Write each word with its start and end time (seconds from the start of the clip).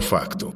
Факту. 0.00 0.52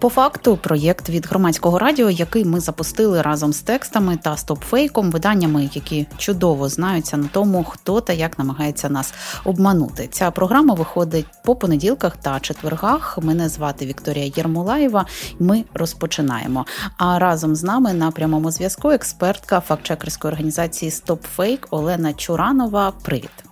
По 0.00 0.08
факту, 0.08 0.56
проєкт 0.56 1.08
від 1.08 1.26
громадського 1.26 1.78
радіо, 1.78 2.10
який 2.10 2.44
ми 2.44 2.60
запустили 2.60 3.22
разом 3.22 3.52
з 3.52 3.60
текстами 3.60 4.18
та 4.22 4.36
стопфейком, 4.36 5.10
виданнями, 5.10 5.70
які 5.72 6.06
чудово 6.18 6.68
знаються 6.68 7.16
на 7.16 7.28
тому, 7.32 7.64
хто 7.64 8.00
та 8.00 8.12
як 8.12 8.38
намагається 8.38 8.88
нас 8.88 9.14
обманути. 9.44 10.08
Ця 10.12 10.30
програма 10.30 10.74
виходить 10.74 11.26
по 11.44 11.56
понеділках 11.56 12.16
та 12.16 12.40
четвергах. 12.40 13.18
Мене 13.22 13.48
звати 13.48 13.86
Вікторія 13.86 14.32
Єрмолаєва. 14.36 15.06
Ми 15.38 15.64
розпочинаємо. 15.74 16.66
А 16.96 17.18
разом 17.18 17.56
з 17.56 17.62
нами 17.62 17.92
на 17.92 18.10
прямому 18.10 18.50
зв'язку 18.50 18.90
експертка 18.90 19.60
фактчекерської 19.60 20.32
організації 20.32 20.90
StopFake 20.90 21.66
Олена 21.70 22.12
Чуранова. 22.12 22.92
Привіт. 23.02 23.49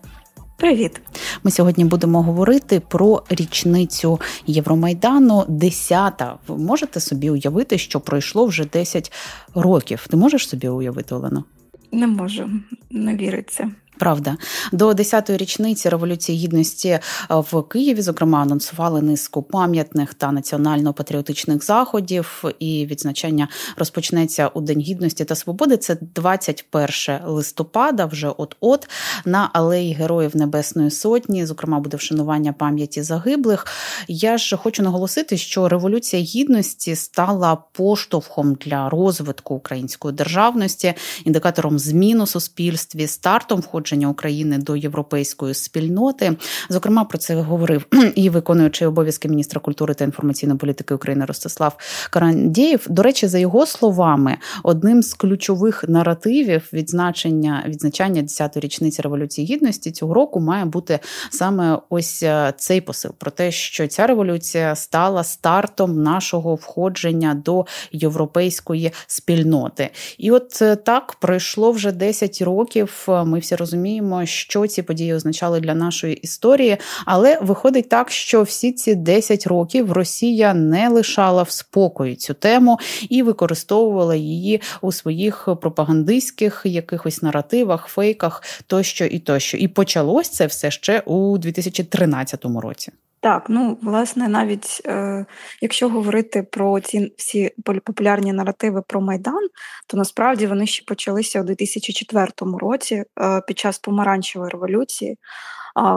Привіт, 0.59 1.01
ми 1.45 1.51
сьогодні 1.51 1.85
будемо 1.85 2.23
говорити 2.23 2.81
про 2.89 3.23
річницю 3.31 4.21
Євромайдану. 4.47 5.45
Десята. 5.49 6.39
Ви 6.49 6.57
можете 6.57 7.01
собі 7.01 7.31
уявити, 7.31 7.79
що 7.79 8.01
пройшло 8.01 8.47
вже 8.47 8.65
10 8.65 9.13
років? 9.55 10.07
Ти 10.11 10.17
можеш 10.17 10.49
собі 10.49 10.69
уявити, 10.69 11.15
Олено? 11.15 11.45
Не 11.93 12.07
можу, 12.07 12.51
не 12.91 13.17
віриться. 13.17 13.71
Правда, 13.99 14.37
до 14.73 14.89
10-ї 14.89 15.37
річниці 15.37 15.89
революції 15.89 16.39
гідності 16.39 16.89
е, 16.89 17.01
в 17.31 17.63
Києві, 17.63 18.03
зокрема, 18.03 18.43
анонсували 18.43 19.03
низку 19.03 19.43
пам'ятних 19.43 20.15
та 20.15 20.33
національно-патріотичних 20.33 21.65
заходів. 21.65 22.45
І 22.59 22.87
відзначання 22.87 23.49
розпочнеться 23.77 24.49
у 24.49 24.61
День 24.61 24.81
гідності 24.81 25.25
та 25.25 25.35
свободи. 25.35 25.77
Це 25.77 25.97
21 26.15 26.89
листопада. 27.27 28.07
Вже 28.07 28.29
от 28.37 28.57
от 28.61 28.89
на 29.25 29.51
алеї 29.53 29.93
Героїв 29.95 30.37
Небесної 30.37 30.91
Сотні, 30.91 31.47
зокрема, 31.47 31.81
буде 31.81 31.97
вшанування 31.97 32.53
пам'яті 32.53 33.03
загиблих. 33.03 33.67
Я 34.09 34.39
ж 34.39 34.57
хочу 34.57 34.83
наголосити, 34.83 35.37
що 35.37 35.69
революція 35.69 36.23
гідності 36.23 36.97
стала 36.97 37.57
поштовхом 37.73 38.55
для 38.55 38.89
розвитку 38.89 39.55
української 39.55 40.15
державності, 40.15 40.95
індикатором 41.25 41.79
змін 41.79 42.21
у 42.21 42.27
суспільстві, 42.27 43.07
стартом 43.07 43.61
входження 43.61 43.88
входження 43.89 44.09
України 44.09 44.59
до 44.59 44.77
європейської 44.77 45.55
спільноти. 45.55 46.37
Зокрема, 46.69 47.05
про 47.05 47.19
це 47.19 47.35
говорив 47.35 47.87
і 48.15 48.31
виконуючий 48.31 48.89
обов'язки 48.89 49.29
міністра 49.29 49.61
культури 49.61 49.95
та 49.95 50.05
інформаційної 50.05 50.59
політики 50.59 50.95
України 50.95 51.25
Ростислав 51.25 51.77
Карандєєв. 52.11 52.87
До 52.89 53.03
речі, 53.03 53.27
за 53.27 53.39
його 53.39 53.67
словами, 53.67 54.37
одним 54.63 55.03
з 55.03 55.15
ключових 55.15 55.85
наративів 55.89 56.69
відзначення 56.73 57.65
відзначання 57.69 58.23
10-ї 58.23 58.61
річниці 58.61 59.03
революції 59.03 59.47
гідності 59.47 59.91
цього 59.91 60.15
року 60.15 60.41
має 60.41 60.65
бути 60.65 60.99
саме 61.31 61.79
ось 61.89 62.23
е, 62.23 62.53
цей 62.57 62.81
посил 62.81 63.13
про 63.19 63.31
те, 63.31 63.51
що 63.51 63.87
ця 63.87 64.07
революція 64.07 64.75
стала 64.75 65.25
стартом 65.25 66.03
нашого 66.03 66.55
входження 66.55 67.35
до 67.45 67.67
європейської 67.93 68.93
спільноти. 69.07 69.91
І 70.19 70.31
от 70.31 70.63
е, 70.63 70.77
так 70.77 71.15
пройшло 71.21 71.73
вже 71.73 71.93
10 71.93 72.43
років. 72.43 73.07
Ми 73.09 73.39
всі 73.39 73.57
розуміємо, 73.57 73.78
розуміємо, 73.79 74.27
що 74.27 74.67
ці 74.67 74.83
події 74.83 75.15
означали 75.15 75.61
для 75.61 75.75
нашої 75.75 76.15
історії. 76.15 76.77
Але 77.05 77.39
виходить 77.43 77.89
так, 77.89 78.11
що 78.11 78.43
всі 78.43 78.73
ці 78.73 78.95
10 78.95 79.47
років 79.47 79.93
Росія 79.93 80.55
не 80.55 80.89
лишала 80.89 81.43
в 81.43 81.51
спокої 81.51 82.17
цю 82.17 82.35
тему 82.35 82.79
і 83.09 83.23
використовувала 83.23 84.15
її 84.15 84.61
у 84.81 84.93
своїх 84.93 85.49
пропагандистських 85.61 86.63
якихось 86.65 87.23
наративах, 87.23 87.87
фейках 87.87 88.43
тощо 88.67 89.05
і 89.05 89.19
тощо. 89.19 89.57
І 89.57 89.69
почалось 89.69 90.29
це 90.29 90.47
все 90.47 90.71
ще 90.71 91.01
у 91.01 91.39
2013 91.39 92.45
році. 92.45 92.93
Так, 93.29 93.47
ну 93.49 93.79
власне, 93.83 94.29
навіть 94.29 94.83
е, 94.87 95.27
якщо 95.61 95.89
говорити 95.89 96.43
про 96.43 96.81
ці 96.81 97.13
всі 97.17 97.51
популярні 97.65 98.33
наративи 98.33 98.83
про 98.83 99.01
Майдан, 99.01 99.49
то 99.87 99.97
насправді 99.97 100.47
вони 100.47 100.67
ще 100.67 100.85
почалися 100.85 101.41
у 101.41 101.45
2004 101.45 102.27
році 102.61 102.95
е, 102.95 103.05
під 103.47 103.59
час 103.59 103.79
помаранчевої 103.79 104.51
революції 104.51 105.19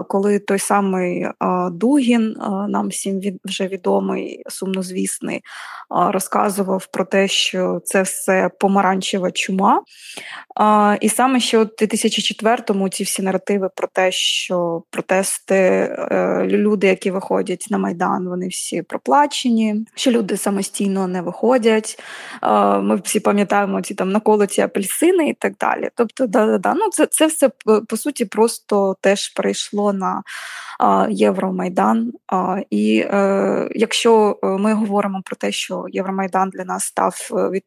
коли 0.08 0.40
той 0.40 0.60
самий 0.60 1.28
Дугін, 1.72 2.36
нам 2.68 2.88
всім 2.88 3.22
вже 3.46 3.68
відомий, 3.68 4.44
сумнозвісний, 4.50 5.42
розказував 5.90 6.88
про 6.92 7.06
те, 7.06 7.28
що 7.28 7.82
це 7.86 8.02
все 8.02 8.50
помаранчева 8.60 9.32
чума. 9.32 9.82
І 11.02 11.10
саме 11.10 11.40
ще 11.40 11.60
у 11.60 11.64
2004-му 11.64 12.90
ці 12.90 13.04
всі 13.04 13.22
наративи 13.22 13.70
про 13.76 13.88
те, 13.94 14.12
що 14.12 14.84
протести 14.90 15.56
е, 15.56 16.46
люди, 16.48 16.88
які 16.88 17.12
виходять 17.12 17.68
на 17.70 17.78
Майдан, 17.78 18.28
вони 18.28 18.48
всі 18.48 18.82
проплачені, 18.82 19.86
що 19.96 20.12
люди 20.12 20.38
самостійно 20.38 21.08
не 21.08 21.22
виходять. 21.22 22.00
Ми 22.82 22.96
всі 23.04 23.20
пам'ятаємо 23.20 23.82
ці 23.82 23.94
там 23.94 24.12
наколоті 24.12 24.62
апельсини 24.62 25.30
і 25.30 25.34
так 25.34 25.54
далі. 25.60 25.90
Тобто, 25.96 26.28
да-да-да, 26.28 26.74
ну 26.74 26.90
це 26.90 27.06
це 27.06 27.28
все 27.28 27.50
по 27.88 27.98
суті 27.98 28.26
просто 28.26 28.96
теж 29.02 29.30
перейшло 29.30 29.71
йшло 29.72 29.94
на 29.94 30.24
Євромайдан. 31.10 32.12
І 32.70 33.06
е, 33.08 33.70
якщо 33.72 34.40
е, 34.44 34.48
ми 34.48 34.74
говоримо 34.74 35.22
про 35.26 35.36
те, 35.36 35.52
що 35.52 35.86
Євромайдан 35.90 36.50
для 36.50 36.66
нас 36.66 36.84
став 36.84 37.30
е, 37.32 37.50
від 37.50 37.64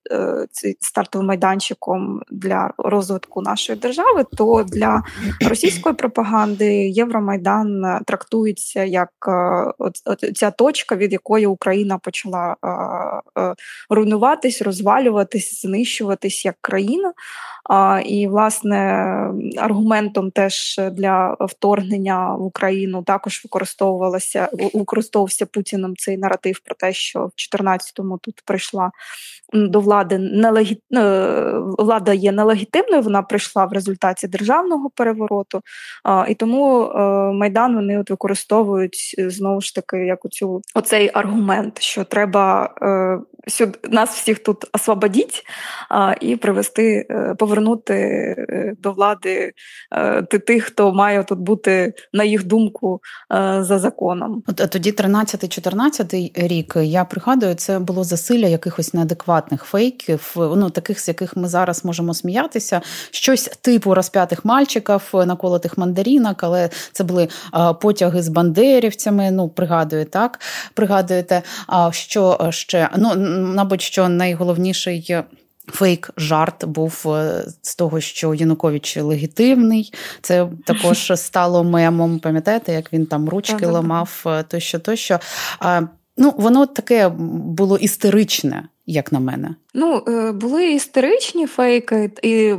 стартовим 0.80 1.28
майданчиком 1.28 2.22
для 2.30 2.70
розвитку 2.78 3.42
нашої 3.42 3.78
держави, 3.78 4.24
то 4.36 4.62
для 4.62 5.02
російської 5.48 5.94
пропаганди 5.94 6.88
Євромайдан 6.88 7.98
трактується 8.06 8.84
як 8.84 9.10
ця 10.34 10.50
точка, 10.50 10.96
від 10.96 11.12
якої 11.12 11.46
Україна 11.46 11.98
почала 11.98 12.56
руйнуватись, 13.90 14.62
розвалюватись, 14.62 15.62
знищуватись 15.62 16.44
як 16.44 16.56
країна. 16.60 17.12
І, 18.04 18.28
власне, 18.28 18.78
аргументом 19.58 20.30
теж 20.30 20.80
для 20.92 21.36
вторгнення 21.40 22.34
в 22.34 22.42
Україну 22.42 23.03
також 23.04 23.40
використовувалося 23.44 24.48
використовувався 24.74 25.46
Путіним 25.46 25.96
цей 25.96 26.18
наратив 26.18 26.60
про 26.64 26.74
те, 26.74 26.92
що 26.92 27.26
в 27.26 27.56
14-му 27.56 28.18
тут 28.18 28.42
прийшла 28.44 28.90
до 29.52 29.80
влади 29.80 30.18
нелегі... 30.18 30.80
Е, 30.94 31.52
влада 31.78 32.12
є 32.12 32.32
нелегітимною. 32.32 33.02
Вона 33.02 33.22
прийшла 33.22 33.64
в 33.64 33.72
результаті 33.72 34.28
державного 34.28 34.90
перевороту, 34.90 35.60
і 36.28 36.34
тому 36.34 36.82
е, 36.82 36.98
майдан 37.32 37.74
вони 37.74 37.98
от 37.98 38.10
використовують 38.10 39.14
е, 39.18 39.30
знову 39.30 39.60
ж 39.60 39.74
таки 39.74 39.96
як 39.96 40.24
оцю 40.24 40.62
оцей 40.74 41.10
аргумент, 41.14 41.82
що 41.82 42.04
треба 42.04 42.74
сюди 43.48 43.78
нас 43.90 44.10
всіх 44.10 44.38
тут 44.38 44.64
освободіть 44.72 45.42
і 46.20 46.36
привести, 46.36 47.06
повернути 47.38 48.74
до 48.78 48.92
влади 48.92 49.52
тих, 50.46 50.64
хто 50.64 50.92
має 50.92 51.24
тут 51.24 51.38
бути 51.38 51.92
на 52.12 52.24
їх 52.24 52.44
думку 52.44 52.93
за 53.60 53.78
законом. 53.78 54.42
От 54.46 54.70
тоді 54.70 54.92
13-14 54.92 56.48
рік 56.48 56.76
я 56.82 57.04
пригадую, 57.04 57.54
це 57.54 57.78
було 57.78 58.04
засилля 58.04 58.46
якихось 58.46 58.94
неадекватних 58.94 59.64
фейків, 59.64 60.32
ну 60.36 60.70
таких, 60.70 61.00
з 61.00 61.08
яких 61.08 61.36
ми 61.36 61.48
зараз 61.48 61.84
можемо 61.84 62.14
сміятися, 62.14 62.80
щось 63.10 63.50
типу 63.60 63.94
розп'ятих 63.94 64.44
мальчиків, 64.44 65.00
наколотих 65.12 65.78
мандарінок, 65.78 66.44
але 66.44 66.70
це 66.92 67.04
були 67.04 67.28
потяги 67.80 68.22
з 68.22 68.28
бандерівцями. 68.28 69.30
Ну, 69.30 69.48
пригадую, 69.48 70.04
так 70.04 70.40
пригадуєте, 70.74 71.42
а 71.66 71.92
що 71.92 72.48
ще 72.50 72.90
ну, 72.96 73.12
мабуть, 73.54 73.82
що 73.82 74.08
найголовніший. 74.08 75.24
Фейк 75.66 76.10
жарт 76.16 76.64
був 76.64 77.04
е, 77.06 77.44
з 77.62 77.76
того, 77.76 78.00
що 78.00 78.34
Янукович 78.34 78.96
легітимний. 78.96 79.92
Це 80.22 80.48
також 80.64 81.12
стало 81.16 81.64
мемом. 81.64 82.18
Пам'ятаєте, 82.18 82.72
як 82.72 82.92
він 82.92 83.06
там 83.06 83.28
ручки 83.28 83.66
ламав 83.66 84.22
е, 84.26 84.42
тощо, 84.42 84.78
тощо. 84.78 85.18
Ну, 86.16 86.34
воно 86.36 86.66
таке 86.66 87.08
було 87.08 87.76
істеричне 87.78 88.68
як 88.86 89.12
на 89.12 89.20
мене. 89.20 89.54
Ну, 89.74 90.04
е, 90.08 90.32
були 90.32 90.72
істеричні 90.72 91.46
фейки, 91.46 92.10
і 92.22 92.54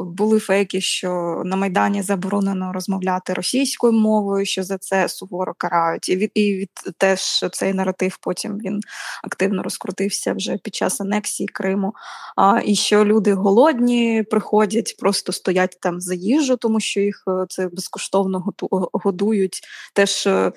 були 0.00 0.38
фейки, 0.38 0.80
що 0.80 1.42
на 1.44 1.56
Майдані 1.56 2.02
заборонено 2.02 2.72
розмовляти 2.72 3.32
російською 3.32 3.92
мовою, 3.92 4.46
що 4.46 4.62
за 4.62 4.78
це 4.78 5.08
суворо 5.08 5.54
карають. 5.58 6.08
І 6.08 6.16
від 6.16 6.30
і 6.34 6.54
від 6.54 6.70
теж 6.98 7.44
цей 7.52 7.74
наратив 7.74 8.18
потім 8.20 8.58
він 8.58 8.80
активно 9.24 9.62
розкрутився 9.62 10.32
вже 10.32 10.56
під 10.56 10.74
час 10.74 11.00
анексії 11.00 11.46
Криму. 11.46 11.94
А, 12.36 12.60
І 12.64 12.74
що 12.74 13.04
люди 13.04 13.34
голодні 13.34 14.24
приходять, 14.30 14.96
просто 14.98 15.32
стоять 15.32 15.78
там 15.80 16.00
за 16.00 16.14
їжу, 16.14 16.56
тому 16.56 16.80
що 16.80 17.00
їх 17.00 17.24
е, 17.28 17.46
це 17.48 17.68
безкоштовно 17.68 18.44
годують. 18.92 19.60
Теж 19.94 20.26
е, 20.26 20.52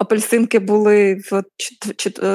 апельсинки 0.00 0.58
були 0.58 1.22
в 1.30 1.42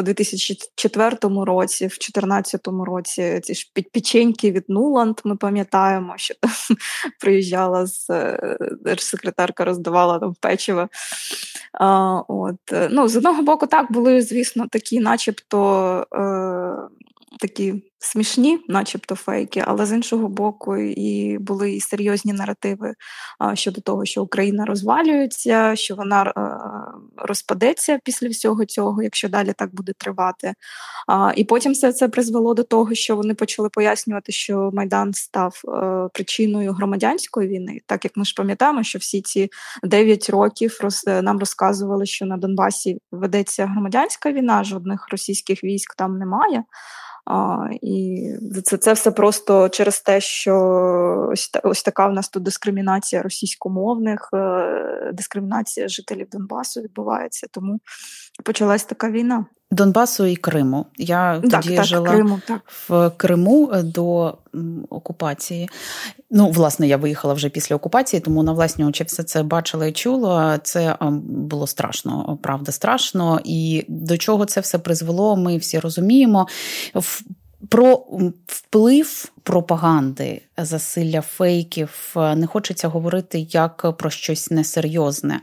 2004 0.03 1.17
році 1.21 1.82
році, 1.82 1.82
в 1.87 1.97
2014 1.99 2.67
році 2.67 3.39
ці 3.43 3.53
ж 3.53 3.71
печеньки 3.93 4.51
від 4.51 4.69
Нуланд. 4.69 5.19
Ми 5.23 5.35
пам'ятаємо, 5.35 6.13
що 6.17 6.33
приїжджала 7.19 7.85
з 7.85 8.09
е, 8.09 8.57
держсекретарка, 8.81 9.65
роздавала 9.65 10.19
там 10.19 10.35
печиво. 10.39 10.89
А, 11.73 12.21
от. 12.27 12.59
Ну, 12.89 13.07
З 13.07 13.15
одного 13.15 13.43
боку, 13.43 13.67
так 13.67 13.91
були, 13.91 14.21
звісно, 14.21 14.67
такі, 14.71 14.99
начебто. 14.99 16.07
Е, 16.15 17.03
такі 17.43 17.83
смішні, 17.99 18.59
начебто 18.67 19.15
фейки, 19.15 19.63
але 19.67 19.85
з 19.85 19.91
іншого 19.91 20.27
боку, 20.27 20.77
і 20.77 21.37
були 21.37 21.71
і 21.71 21.79
серйозні 21.79 22.33
наративи 22.33 22.93
щодо 23.53 23.81
того, 23.81 24.05
що 24.05 24.23
Україна 24.23 24.65
розвалюється, 24.65 25.75
що 25.75 25.95
вона 25.95 26.33
розпадеться 27.17 27.99
після 28.03 28.29
всього 28.29 28.65
цього, 28.65 29.03
якщо 29.03 29.29
далі 29.29 29.53
так 29.57 29.75
буде 29.75 29.93
тривати. 29.97 30.53
І 31.35 31.43
потім 31.43 31.71
все 31.71 31.93
це 31.93 32.07
призвело 32.07 32.53
до 32.53 32.63
того, 32.63 32.93
що 32.93 33.15
вони 33.15 33.33
почали 33.33 33.69
пояснювати, 33.69 34.31
що 34.31 34.69
Майдан 34.73 35.13
став 35.13 35.61
е, 35.67 36.09
причиною 36.13 36.73
громадянської 36.73 37.49
війни, 37.49 37.79
так 37.85 38.03
як 38.05 38.17
ми 38.17 38.25
ж 38.25 38.33
пам'ятаємо, 38.37 38.83
що 38.83 38.99
всі 38.99 39.21
ці 39.21 39.49
9 39.83 40.29
років 40.29 40.77
нам 41.05 41.39
розказували, 41.39 42.05
що 42.05 42.25
на 42.25 42.37
Донбасі 42.37 42.97
ведеться 43.11 43.65
громадянська 43.65 44.31
війна, 44.31 44.63
жодних 44.63 45.07
російських 45.11 45.63
військ 45.63 45.95
там 45.95 46.17
немає. 46.17 46.63
А, 47.25 47.67
І 47.81 48.27
це 48.63 48.77
це 48.77 48.93
все 48.93 49.11
просто 49.11 49.69
через 49.69 50.01
те, 50.01 50.21
що 50.21 50.55
ось 51.31 51.51
ось 51.63 51.83
така 51.83 52.07
в 52.07 52.13
нас 52.13 52.29
тут 52.29 52.43
дискримінація 52.43 53.21
російськомовних, 53.21 54.29
е, 54.33 55.11
дискримінація 55.13 55.87
жителів 55.87 56.27
Донбасу 56.29 56.81
відбувається. 56.81 57.47
Тому 57.51 57.79
почалась 58.43 58.83
така 58.83 59.09
війна. 59.09 59.45
Донбасу 59.73 60.25
і 60.25 60.35
Криму. 60.35 60.85
Я 60.97 61.39
так, 61.39 61.63
тоді 61.63 61.75
так, 61.75 61.85
жила 61.85 62.09
Криму, 62.09 62.39
так. 62.47 62.61
в 62.89 63.11
Криму 63.17 63.71
е, 63.73 63.83
до 63.83 64.37
окупації. 64.89 65.69
Ну, 66.35 66.49
власне, 66.49 66.87
я 66.87 66.97
виїхала 66.97 67.33
вже 67.33 67.49
після 67.49 67.75
окупації, 67.75 68.19
тому 68.19 68.43
на 68.43 68.51
власні 68.51 68.85
очі 68.85 69.03
все 69.03 69.23
це 69.23 69.43
бачила 69.43 69.85
і 69.85 69.91
чула. 69.91 70.59
Це 70.63 70.97
було 71.27 71.67
страшно, 71.67 72.39
правда, 72.43 72.71
страшно. 72.71 73.39
І 73.43 73.85
до 73.87 74.17
чого 74.17 74.45
це 74.45 74.61
все 74.61 74.79
призвело, 74.79 75.35
ми 75.35 75.57
всі 75.57 75.79
розуміємо. 75.79 76.47
Про 77.69 78.05
вплив 78.47 79.32
пропаганди, 79.43 80.41
засилля 80.57 81.21
фейків 81.21 82.15
не 82.15 82.47
хочеться 82.47 82.87
говорити 82.87 83.47
як 83.49 83.97
про 83.97 84.09
щось 84.09 84.51
несерйозне, 84.51 85.41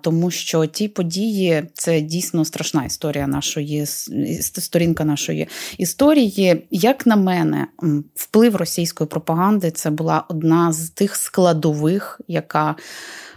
тому 0.00 0.30
що 0.30 0.66
ті 0.66 0.88
події 0.88 1.64
це 1.74 2.00
дійсно 2.00 2.44
страшна 2.44 2.84
історія 2.84 3.26
нашої 3.26 3.86
сторінка 3.86 5.04
нашої 5.04 5.48
історії. 5.78 6.66
Як 6.70 7.06
на 7.06 7.16
мене, 7.16 7.66
вплив 8.14 8.56
російської 8.56 9.08
пропаганди 9.08 9.70
це 9.70 9.90
була 9.90 10.24
одна 10.28 10.72
з 10.72 10.90
тих 10.90 11.16
складових, 11.16 12.20
яка 12.28 12.76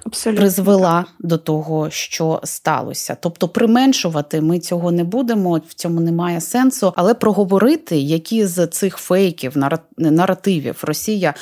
Абсолютно. 0.05 0.41
призвела 0.41 1.05
до 1.19 1.37
того, 1.37 1.89
що 1.89 2.41
сталося. 2.43 3.17
Тобто, 3.19 3.49
применшувати 3.49 4.41
ми 4.41 4.59
цього 4.59 4.91
не 4.91 5.03
будемо, 5.03 5.61
в 5.67 5.73
цьому 5.73 6.01
немає 6.01 6.41
сенсу, 6.41 6.93
але 6.95 7.13
проговорити, 7.13 7.97
які 7.97 8.45
з 8.45 8.67
цих 8.67 8.97
фейків, 8.97 9.57
наративів 9.57 9.86
Росія 10.81 11.33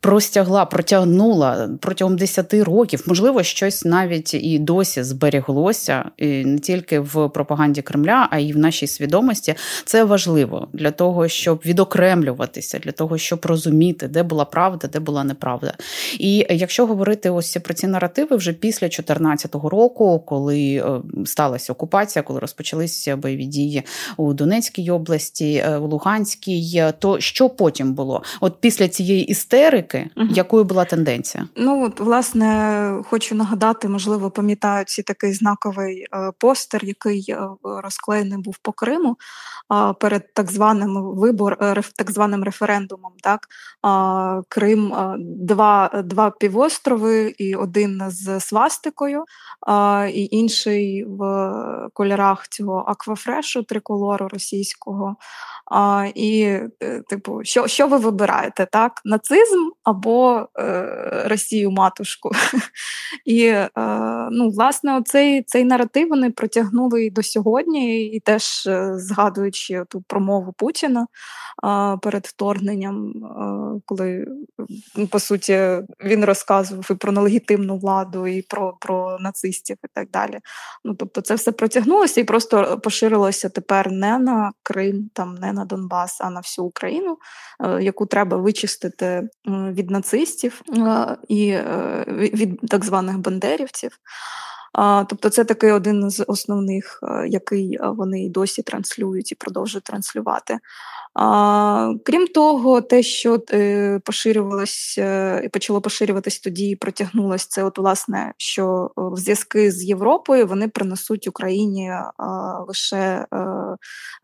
простягла, 0.00 0.64
протягнула 0.64 1.68
протягом 1.80 2.16
10 2.16 2.54
років, 2.54 3.04
можливо, 3.06 3.42
щось 3.42 3.84
навіть 3.84 4.34
і 4.34 4.58
досі 4.58 5.02
збереглося, 5.02 6.10
і 6.16 6.26
не 6.26 6.58
тільки 6.58 7.00
в 7.00 7.28
пропаганді 7.28 7.82
Кремля, 7.82 8.28
а 8.30 8.38
й 8.38 8.52
в 8.52 8.58
нашій 8.58 8.86
свідомості. 8.86 9.54
Це 9.84 10.04
важливо 10.04 10.68
для 10.72 10.90
того, 10.90 11.28
щоб 11.28 11.62
відокремлюватися, 11.66 12.78
для 12.78 12.92
того, 12.92 13.18
щоб 13.18 13.46
розуміти, 13.46 14.08
де 14.08 14.22
була 14.22 14.44
правда, 14.44 14.88
де 14.88 15.00
була 15.00 15.24
неправда. 15.24 15.74
І 16.18 16.46
якщо 16.50 16.86
говорити 16.86 17.30
ось 17.30 17.56
про 17.62 17.74
ці 17.74 17.86
наративи, 17.86 18.36
вже 18.36 18.52
після 18.52 18.86
2014 18.86 19.54
року, 19.54 20.22
коли 20.26 20.60
е, 20.60 20.84
сталася 21.26 21.72
окупація, 21.72 22.22
коли 22.22 22.40
розпочалися 22.40 23.16
бойові 23.16 23.44
дії 23.44 23.82
у 24.16 24.32
Донецькій 24.32 24.90
області, 24.90 25.62
е, 25.66 25.76
у 25.76 25.88
Луганській. 25.88 26.84
То 26.98 27.20
що 27.20 27.48
потім 27.48 27.94
було? 27.94 28.03
От 28.40 28.60
після 28.60 28.88
цієї 28.88 29.24
істерики, 29.24 30.10
угу. 30.16 30.28
якою 30.30 30.64
була 30.64 30.84
тенденція? 30.84 31.48
Ну 31.56 31.84
от 31.86 32.00
власне 32.00 33.02
хочу 33.04 33.34
нагадати, 33.34 33.88
можливо, 33.88 34.30
пам'ятають 34.30 34.88
ці 34.88 35.02
такий 35.02 35.32
знаковий 35.32 36.00
е, 36.00 36.32
постер, 36.38 36.84
який 36.84 37.36
розклеєний 37.62 38.38
був 38.38 38.58
по 38.58 38.72
Криму 38.72 39.16
перед 40.00 40.34
так 40.34 40.52
званим 40.52 41.02
вибор, 41.02 41.56
так 41.96 42.10
званим 42.10 42.44
референдумом. 42.44 43.12
Так 43.22 43.40
Крим, 44.48 44.94
два 45.18 46.02
два 46.04 46.30
півострови 46.30 47.34
і 47.38 47.54
один 47.54 48.02
з 48.08 48.40
свастикою, 48.40 49.24
і 50.12 50.28
інший 50.30 51.04
в 51.04 51.88
кольорах 51.92 52.48
цього 52.48 52.84
аквафрешу 52.86 53.62
триколору 53.62 54.28
російського. 54.28 55.16
І, 56.14 56.42
е, 56.82 57.02
типу, 57.08 57.40
що 57.44 57.66
що 57.66 57.88
ви 57.98 58.04
вибираєте? 58.04 58.66
так? 58.72 59.00
Нацизм 59.04 59.70
або 59.84 60.48
е, 60.58 61.24
Росію 61.26 61.70
матушку? 61.70 62.30
І 63.24 63.44
е, 63.44 63.70
ну, 64.30 64.50
власне, 64.50 64.98
оцей 64.98 65.42
цей 65.42 65.64
наратив 65.64 66.08
вони 66.08 66.30
протягнули 66.30 67.04
і 67.04 67.10
до 67.10 67.22
сьогодні, 67.22 68.06
і 68.06 68.20
теж 68.20 68.66
е, 68.66 68.92
згадуючи 68.98 69.84
ту 69.88 70.04
промову 70.08 70.52
Путіна 70.52 71.06
е, 71.64 71.98
перед 72.02 72.26
вторгненням, 72.26 73.10
е, 73.10 73.80
коли 73.86 74.26
по 75.10 75.18
суті 75.20 75.82
він 76.04 76.24
розказував 76.24 76.88
і 76.90 76.94
про 76.94 77.12
нелегітимну 77.12 77.76
владу, 77.76 78.26
і 78.26 78.42
про 78.42 78.76
про 78.80 79.18
нацистів, 79.20 79.76
і 79.84 79.88
так 79.94 80.10
далі. 80.10 80.38
Ну 80.84 80.94
тобто, 80.94 81.20
це 81.20 81.34
все 81.34 81.52
протягнулося 81.52 82.20
і 82.20 82.24
просто 82.24 82.80
поширилося 82.82 83.48
тепер 83.48 83.92
не 83.92 84.18
на 84.18 84.52
Крим, 84.62 85.10
там 85.14 85.34
не 85.34 85.52
на 85.52 85.64
Донбас, 85.64 86.20
а 86.20 86.30
на 86.30 86.40
всю 86.40 86.66
Україну, 86.66 87.18
е, 87.64 87.83
яку 87.84 88.06
треба 88.06 88.36
вичистити 88.36 89.28
від 89.46 89.90
нацистів 89.90 90.62
е, 90.68 91.16
і 91.28 91.48
е, 91.48 92.04
від 92.08 92.60
так 92.60 92.84
званих 92.84 93.18
бандерівців. 93.18 93.98
Тобто, 95.08 95.30
це 95.30 95.44
такий 95.44 95.72
один 95.72 96.10
з 96.10 96.24
основних, 96.26 97.00
який 97.26 97.78
вони 97.82 98.24
й 98.24 98.30
досі 98.30 98.62
транслюють 98.62 99.32
і 99.32 99.34
продовжують 99.34 99.84
транслювати. 99.84 100.58
Крім 102.04 102.26
того, 102.34 102.80
те, 102.80 103.02
що 103.02 103.42
е, 103.52 104.00
поширювалося 104.04 105.40
і 105.40 105.48
почало 105.48 105.80
поширюватись 105.80 106.40
тоді, 106.40 106.68
і 106.68 106.76
протягнулося, 106.76 107.46
це 107.50 107.64
от 107.64 107.78
власне, 107.78 108.32
що 108.36 108.90
в 108.96 109.16
зв'язки 109.16 109.72
з 109.72 109.84
Європою 109.84 110.46
вони 110.46 110.68
принесуть 110.68 111.28
Україні 111.28 111.92
лише 112.68 113.26
е, 113.32 113.38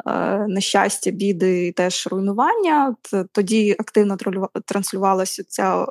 е, 0.07 0.47
нещастя, 0.49 1.11
біди 1.11 1.67
і 1.67 1.73
теж 1.73 2.09
руйнування. 2.11 2.95
Тоді 3.33 3.77
активно 3.79 4.17
транслювалася 4.65 5.45
ця 5.49 5.87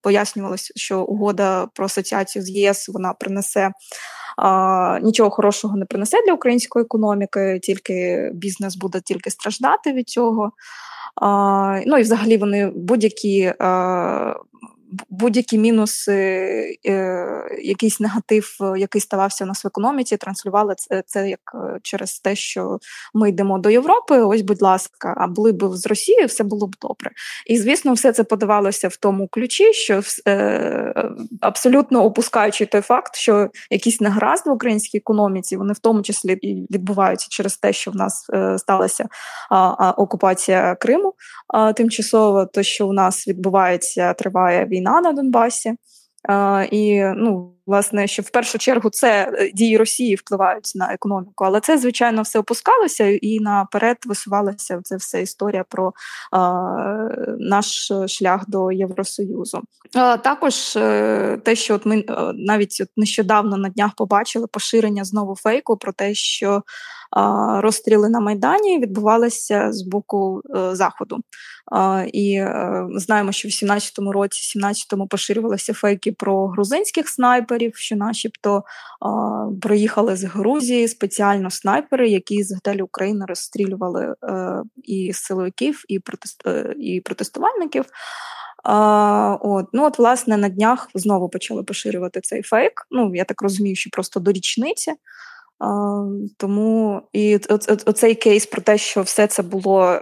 пояснювалося, 0.00 0.72
що 0.76 1.00
угода 1.00 1.66
про 1.74 1.84
асоціацію 1.84 2.42
з 2.42 2.50
ЄС 2.50 2.88
вона 2.88 3.12
принесе 3.12 3.70
а, 4.38 4.98
нічого 5.02 5.30
хорошого 5.30 5.76
не 5.76 5.84
принесе 5.84 6.16
для 6.26 6.32
української 6.32 6.84
економіки, 6.84 7.58
тільки 7.62 8.30
бізнес 8.34 8.76
буде 8.76 9.00
тільки 9.00 9.30
страждати 9.30 9.92
від 9.92 10.08
цього. 10.08 10.52
А, 11.22 11.80
Ну 11.86 11.98
і 11.98 12.02
взагалі 12.02 12.36
вони 12.36 12.72
будь-які 12.74 13.52
а, 13.58 14.34
будь-які 15.08 15.58
мінуси, 15.58 16.12
е, 16.86 17.58
якийсь 17.62 18.00
негатив, 18.00 18.56
е, 18.60 18.78
який 18.78 19.00
ставався 19.00 19.44
у 19.44 19.46
нас 19.46 19.64
в 19.64 19.66
економіці, 19.66 20.16
транслювали 20.16 20.74
це, 20.76 21.02
це 21.06 21.28
як 21.28 21.40
е, 21.54 21.78
через 21.82 22.20
те, 22.20 22.36
що 22.36 22.78
ми 23.14 23.28
йдемо 23.28 23.58
до 23.58 23.70
Європи. 23.70 24.20
Ось, 24.22 24.42
будь 24.42 24.62
ласка, 24.62 25.14
а 25.16 25.26
були 25.26 25.52
б 25.52 25.76
з 25.76 25.86
Росією, 25.86 26.26
все 26.26 26.44
було 26.44 26.66
б 26.66 26.76
добре. 26.82 27.10
І 27.46 27.58
звісно, 27.58 27.92
все 27.92 28.12
це 28.12 28.24
подавалося 28.24 28.88
в 28.88 28.96
тому 28.96 29.28
ключі, 29.28 29.72
що 29.72 30.00
абсолютно 31.40 32.04
опускаючи 32.04 32.66
той 32.66 32.80
факт, 32.80 33.16
що 33.16 33.50
якісь 33.70 34.00
негаразди 34.00 34.50
в 34.50 34.52
українській 34.52 34.98
економіці, 34.98 35.56
вони 35.56 35.72
в 35.72 35.78
тому 35.78 36.02
числі 36.02 36.32
і 36.32 36.66
відбуваються 36.70 37.26
через 37.30 37.56
те, 37.56 37.72
що 37.72 37.90
в 37.90 37.96
нас 37.96 38.26
сталася 38.56 39.08
окупація 39.96 40.74
Криму 40.74 41.14
тимчасово, 41.76 42.46
то 42.46 42.62
що 42.62 42.88
у 42.88 42.92
нас 42.92 43.28
відбувається, 43.28 44.14
триває 44.14 44.64
війна 44.64 44.77
війна 44.78 45.00
на 45.00 45.12
Донбасі. 45.12 45.74
І 46.70 47.04
ну, 47.16 47.54
власне, 47.68 48.06
що 48.06 48.22
в 48.22 48.30
першу 48.30 48.58
чергу 48.58 48.90
це 48.90 49.32
е, 49.32 49.50
дії 49.54 49.76
Росії 49.76 50.14
впливають 50.14 50.72
на 50.74 50.92
економіку, 50.92 51.44
але 51.44 51.60
це 51.60 51.78
звичайно 51.78 52.22
все 52.22 52.38
опускалося 52.38 53.06
і 53.06 53.40
наперед 53.40 53.96
висувалася 54.06 54.80
це 54.82 54.96
все 54.96 55.22
історія 55.22 55.64
про 55.68 55.92
а, 56.32 56.38
наш 57.38 57.92
шлях 58.08 58.44
до 58.48 58.72
Євросоюзу. 58.72 59.62
А, 59.94 60.16
Також 60.16 60.76
е, 60.76 61.40
те, 61.44 61.56
що 61.56 61.74
от 61.74 61.86
ми 61.86 61.98
е, 61.98 62.04
навіть 62.34 62.78
от 62.82 62.88
нещодавно 62.96 63.56
на 63.56 63.68
днях 63.68 63.90
побачили 63.96 64.46
поширення 64.46 65.04
знову 65.04 65.36
фейку 65.36 65.76
про 65.76 65.92
те, 65.92 66.14
що 66.14 66.62
розстріли 67.60 68.08
на 68.08 68.20
Майдані 68.20 68.78
відбувалися 68.78 69.72
з 69.72 69.82
боку 69.82 70.42
е, 70.56 70.74
заходу. 70.74 71.18
І 72.12 72.34
е, 72.34 72.86
знаємо, 72.94 73.32
що 73.32 73.48
в 73.48 73.50
17-му 73.50 74.12
році, 74.12 74.58
17-му 74.58 75.06
поширювалися 75.06 75.74
фейки 75.74 76.12
про 76.12 76.46
грузинських 76.46 77.08
снайперів 77.08 77.57
блогерів, 77.58 77.76
що, 77.76 77.96
начебто, 77.96 78.62
приїхали 79.62 80.16
з 80.16 80.24
Грузії 80.24 80.88
спеціально 80.88 81.50
снайпери, 81.50 82.08
які 82.08 82.42
з 82.42 82.54
готелю 82.54 82.84
України 82.84 83.24
розстрілювали 83.28 84.14
а, 84.20 84.62
і 84.84 85.12
силовиків, 85.12 85.84
і 85.88 85.98
протест, 85.98 86.42
е, 86.46 86.74
і 86.78 87.00
протестувальників. 87.00 87.84
А, 88.64 89.36
от, 89.40 89.66
Ну 89.72 89.84
от, 89.84 89.98
власне, 89.98 90.36
на 90.36 90.48
днях 90.48 90.88
знову 90.94 91.28
почали 91.28 91.62
поширювати 91.62 92.20
цей 92.20 92.42
фейк. 92.42 92.72
Ну, 92.90 93.14
я 93.14 93.24
так 93.24 93.42
розумію, 93.42 93.76
що 93.76 93.90
просто 93.90 94.20
до 94.20 94.32
річниці. 94.32 94.92
Тому 96.36 97.02
і 97.12 97.36
оцей 97.86 98.14
кейс 98.14 98.46
про 98.46 98.62
те, 98.62 98.78
що 98.78 99.02
все 99.02 99.26
це 99.26 99.42
було 99.42 99.84
е, 99.84 100.00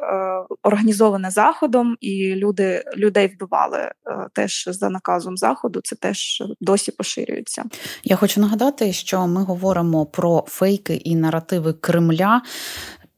організоване 0.62 1.30
заходом, 1.30 1.96
і 2.00 2.34
люди 2.34 2.84
людей 2.96 3.34
вбивали 3.36 3.78
е, 3.78 3.92
теж 4.32 4.68
за 4.72 4.90
наказом 4.90 5.36
заходу. 5.36 5.80
Це 5.84 5.96
теж 5.96 6.42
досі 6.60 6.92
поширюється. 6.92 7.64
Я 8.04 8.16
хочу 8.16 8.40
нагадати, 8.40 8.92
що 8.92 9.26
ми 9.26 9.44
говоримо 9.44 10.06
про 10.06 10.44
фейки 10.48 10.94
і 10.94 11.16
наративи 11.16 11.72
Кремля. 11.72 12.42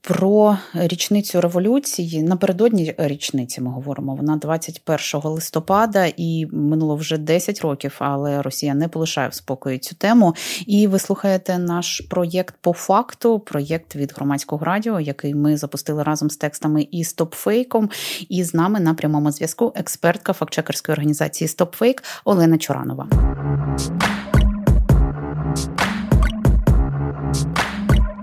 Про 0.08 0.58
річницю 0.74 1.40
революції 1.40 2.22
напередодні 2.22 2.94
річниці 2.98 3.60
ми 3.60 3.70
говоримо. 3.70 4.14
Вона 4.14 4.36
21 4.36 5.30
листопада, 5.30 6.12
і 6.16 6.46
минуло 6.52 6.96
вже 6.96 7.18
10 7.18 7.60
років, 7.60 7.96
але 7.98 8.42
Росія 8.42 8.74
не 8.74 8.88
полишає 8.88 9.28
в 9.28 9.34
спокої 9.34 9.78
цю 9.78 9.94
тему. 9.94 10.34
І 10.66 10.86
ви 10.86 10.98
слухаєте 10.98 11.58
наш 11.58 12.00
проєкт 12.00 12.54
по 12.60 12.72
факту, 12.72 13.38
проєкт 13.38 13.96
від 13.96 14.12
громадського 14.16 14.64
радіо, 14.64 15.00
який 15.00 15.34
ми 15.34 15.56
запустили 15.56 16.02
разом 16.02 16.30
з 16.30 16.36
текстами 16.36 16.88
і 16.90 17.04
стопфейком. 17.04 17.90
І 18.28 18.44
з 18.44 18.54
нами 18.54 18.80
на 18.80 18.94
прямому 18.94 19.32
зв'язку 19.32 19.72
експертка 19.76 20.32
фактчекерської 20.32 20.94
організації 20.94 21.48
«Стопфейк» 21.48 22.04
Олена 22.24 22.58
Чоранова. 22.58 23.08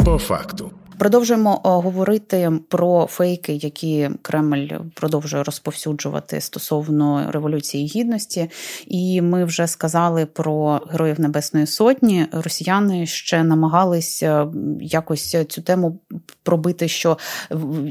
По 0.05 0.17
факту. 0.17 0.71
Продовжуємо 0.99 1.61
е, 1.65 1.69
говорити 1.69 2.51
про 2.69 3.07
фейки, 3.09 3.53
які 3.53 4.09
Кремль 4.21 4.67
продовжує 4.93 5.43
розповсюджувати 5.43 6.41
стосовно 6.41 7.31
революції 7.31 7.87
гідності. 7.87 8.49
І 8.87 9.21
ми 9.21 9.45
вже 9.45 9.67
сказали 9.67 10.25
про 10.25 10.81
героїв 10.91 11.19
Небесної 11.19 11.67
Сотні. 11.67 12.25
Росіяни 12.31 13.05
ще 13.05 13.43
намагалися 13.43 14.47
якось 14.81 15.35
цю 15.47 15.61
тему 15.61 15.99
пробити, 16.43 16.87
що 16.87 17.17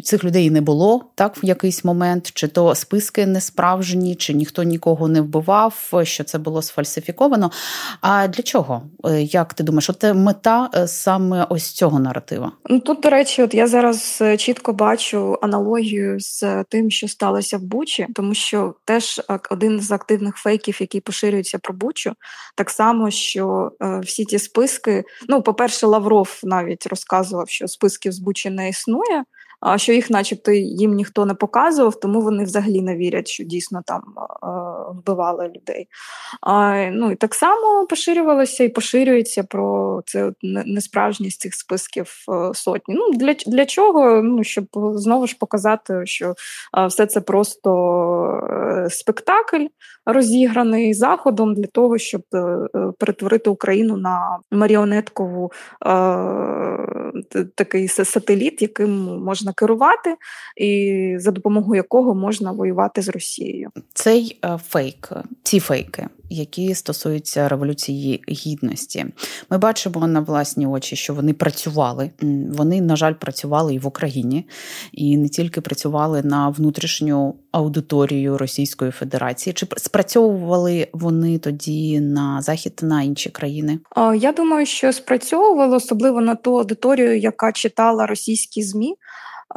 цих 0.04 0.24
людей 0.24 0.50
не 0.50 0.60
було 0.60 1.04
так 1.14 1.42
в 1.42 1.44
якийсь 1.44 1.84
момент, 1.84 2.30
чи 2.34 2.48
то 2.48 2.74
списки 2.74 3.26
не 3.26 3.40
справжні, 3.40 4.14
чи 4.14 4.34
ніхто 4.34 4.62
нікого 4.62 5.08
не 5.08 5.20
вбивав, 5.20 5.92
що 6.02 6.24
це 6.24 6.38
було 6.38 6.62
сфальсифіковано. 6.62 7.50
А 8.00 8.28
для 8.28 8.42
чого? 8.42 8.82
Е, 9.04 9.22
як 9.22 9.54
ти 9.54 9.64
думаєш, 9.64 9.90
от 9.90 10.04
мета 10.14 10.70
е, 10.74 10.88
саме 10.88 11.46
ось 11.48 11.70
цього 11.70 12.00
наратива? 12.00 12.52
Ну 12.70 12.80
тут, 12.94 13.02
до 13.02 13.10
речі, 13.10 13.42
от 13.42 13.54
я 13.54 13.66
зараз 13.66 14.18
е, 14.20 14.36
чітко 14.36 14.72
бачу 14.72 15.38
аналогію 15.42 16.20
з 16.20 16.64
тим, 16.64 16.90
що 16.90 17.08
сталося 17.08 17.58
в 17.58 17.62
Бучі, 17.62 18.06
тому 18.14 18.34
що 18.34 18.74
теж 18.84 19.20
один 19.50 19.80
з 19.80 19.92
активних 19.92 20.36
фейків, 20.36 20.76
який 20.80 21.00
поширюється 21.00 21.58
про 21.58 21.74
Бучу, 21.74 22.12
так 22.54 22.70
само, 22.70 23.10
що 23.10 23.72
е, 23.82 24.00
всі 24.04 24.24
ті 24.24 24.38
списки. 24.38 25.04
Ну, 25.28 25.42
по-перше, 25.42 25.86
Лавров 25.86 26.40
навіть 26.42 26.86
розказував, 26.86 27.48
що 27.48 27.68
списків 27.68 28.12
з 28.12 28.18
Бучі 28.18 28.50
не 28.50 28.68
існує 28.68 29.24
що 29.76 29.92
їх, 29.92 30.10
начебто, 30.10 30.52
їм 30.52 30.94
ніхто 30.94 31.26
не 31.26 31.34
показував, 31.34 32.00
тому 32.00 32.20
вони 32.20 32.44
взагалі 32.44 32.80
не 32.80 32.96
вірять, 32.96 33.28
що 33.28 33.44
дійсно 33.44 33.82
там 33.86 34.02
вбивали 34.88 35.52
людей. 35.56 35.88
Ну 36.92 37.10
і 37.10 37.14
так 37.14 37.34
само 37.34 37.86
поширювалося 37.86 38.64
і 38.64 38.68
поширюється 38.68 39.42
про 39.42 40.02
це 40.06 40.32
несправжність 40.42 41.40
цих 41.40 41.54
списків 41.54 42.14
е, 42.28 42.54
сотні. 42.54 42.94
Ну 42.94 43.10
для 43.10 43.34
для 43.46 43.66
чого? 43.66 44.22
Ну 44.22 44.44
щоб 44.44 44.64
знову 44.94 45.26
ж 45.26 45.36
показати, 45.38 46.02
що 46.04 46.34
все 46.88 47.06
це 47.06 47.20
просто 47.20 47.70
е, 48.50 48.90
спектакль 48.90 49.66
розіграний 50.06 50.94
заходом 50.94 51.54
для 51.54 51.66
того, 51.66 51.98
щоб 51.98 52.22
е, 52.34 52.68
перетворити 52.98 53.50
Україну 53.50 53.96
на 53.96 54.38
маріонеткову 54.50 55.52
такий 57.54 57.88
сателіт, 57.88 58.62
яким 58.62 58.90
можна 59.24 59.52
керувати, 59.54 60.16
і 60.56 61.16
за 61.18 61.30
допомогою 61.30 61.76
якого 61.76 62.14
можна 62.14 62.52
воювати 62.52 63.02
з 63.02 63.08
Росією. 63.08 63.70
Цей 63.94 64.38
е, 64.44 64.58
фейк, 64.68 65.12
ці 65.42 65.60
фейки, 65.60 66.08
які 66.30 66.74
стосуються 66.74 67.48
революції 67.48 68.24
гідності, 68.28 69.06
ми 69.50 69.58
бачимо 69.58 70.06
на 70.06 70.20
власні 70.20 70.66
очі, 70.66 70.96
що 70.96 71.14
вони 71.14 71.32
працювали. 71.32 72.10
Вони, 72.50 72.80
на 72.80 72.96
жаль, 72.96 73.14
працювали 73.14 73.74
і 73.74 73.78
в 73.78 73.86
Україні, 73.86 74.48
і 74.92 75.16
не 75.16 75.28
тільки 75.28 75.60
працювали 75.60 76.22
на 76.22 76.48
внутрішню 76.48 77.34
аудиторію 77.52 78.38
Російської 78.38 78.90
Федерації. 78.90 79.54
Чи 79.54 79.66
спрацьовували 79.76 80.88
вони 80.92 81.38
тоді 81.38 82.00
на 82.00 82.42
захід 82.42 82.80
на 82.82 83.02
інші 83.02 83.30
країни? 83.30 83.78
Я 84.16 84.32
думаю, 84.32 84.66
що 84.66 84.92
спрацьовувало 84.92 85.76
особливо 85.76 86.20
на 86.20 86.34
ту 86.34 86.58
аудиторію, 86.58 87.18
яка 87.18 87.52
читала 87.52 88.06
російські 88.06 88.62
змі 88.62 88.94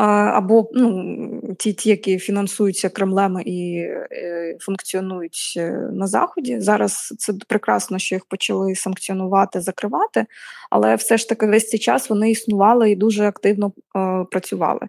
або 0.06 0.70
ну, 0.74 1.42
ті, 1.60 1.74
ті, 1.74 1.90
які 1.90 2.20
фінансуються 2.20 2.90
Кремлем 2.90 3.42
і 3.46 3.78
е, 4.12 4.58
функціонують 4.60 5.54
е, 5.58 5.90
на 5.94 6.08
Заході. 6.08 6.60
Зараз 6.60 7.14
це 7.18 7.34
прекрасно, 7.48 8.00
що 8.00 8.16
їх 8.16 8.26
почали 8.26 8.76
санкціонувати, 8.76 9.62
закривати, 9.62 10.26
але 10.70 10.96
все 10.96 11.18
ж 11.18 11.30
таки 11.30 11.46
весь 11.46 11.70
цей 11.70 11.80
час 11.80 12.10
вони 12.10 12.32
існували 12.32 12.92
і 12.92 12.96
дуже 12.96 13.28
активно 13.28 13.72
е, 13.98 14.26
працювали. 14.32 14.82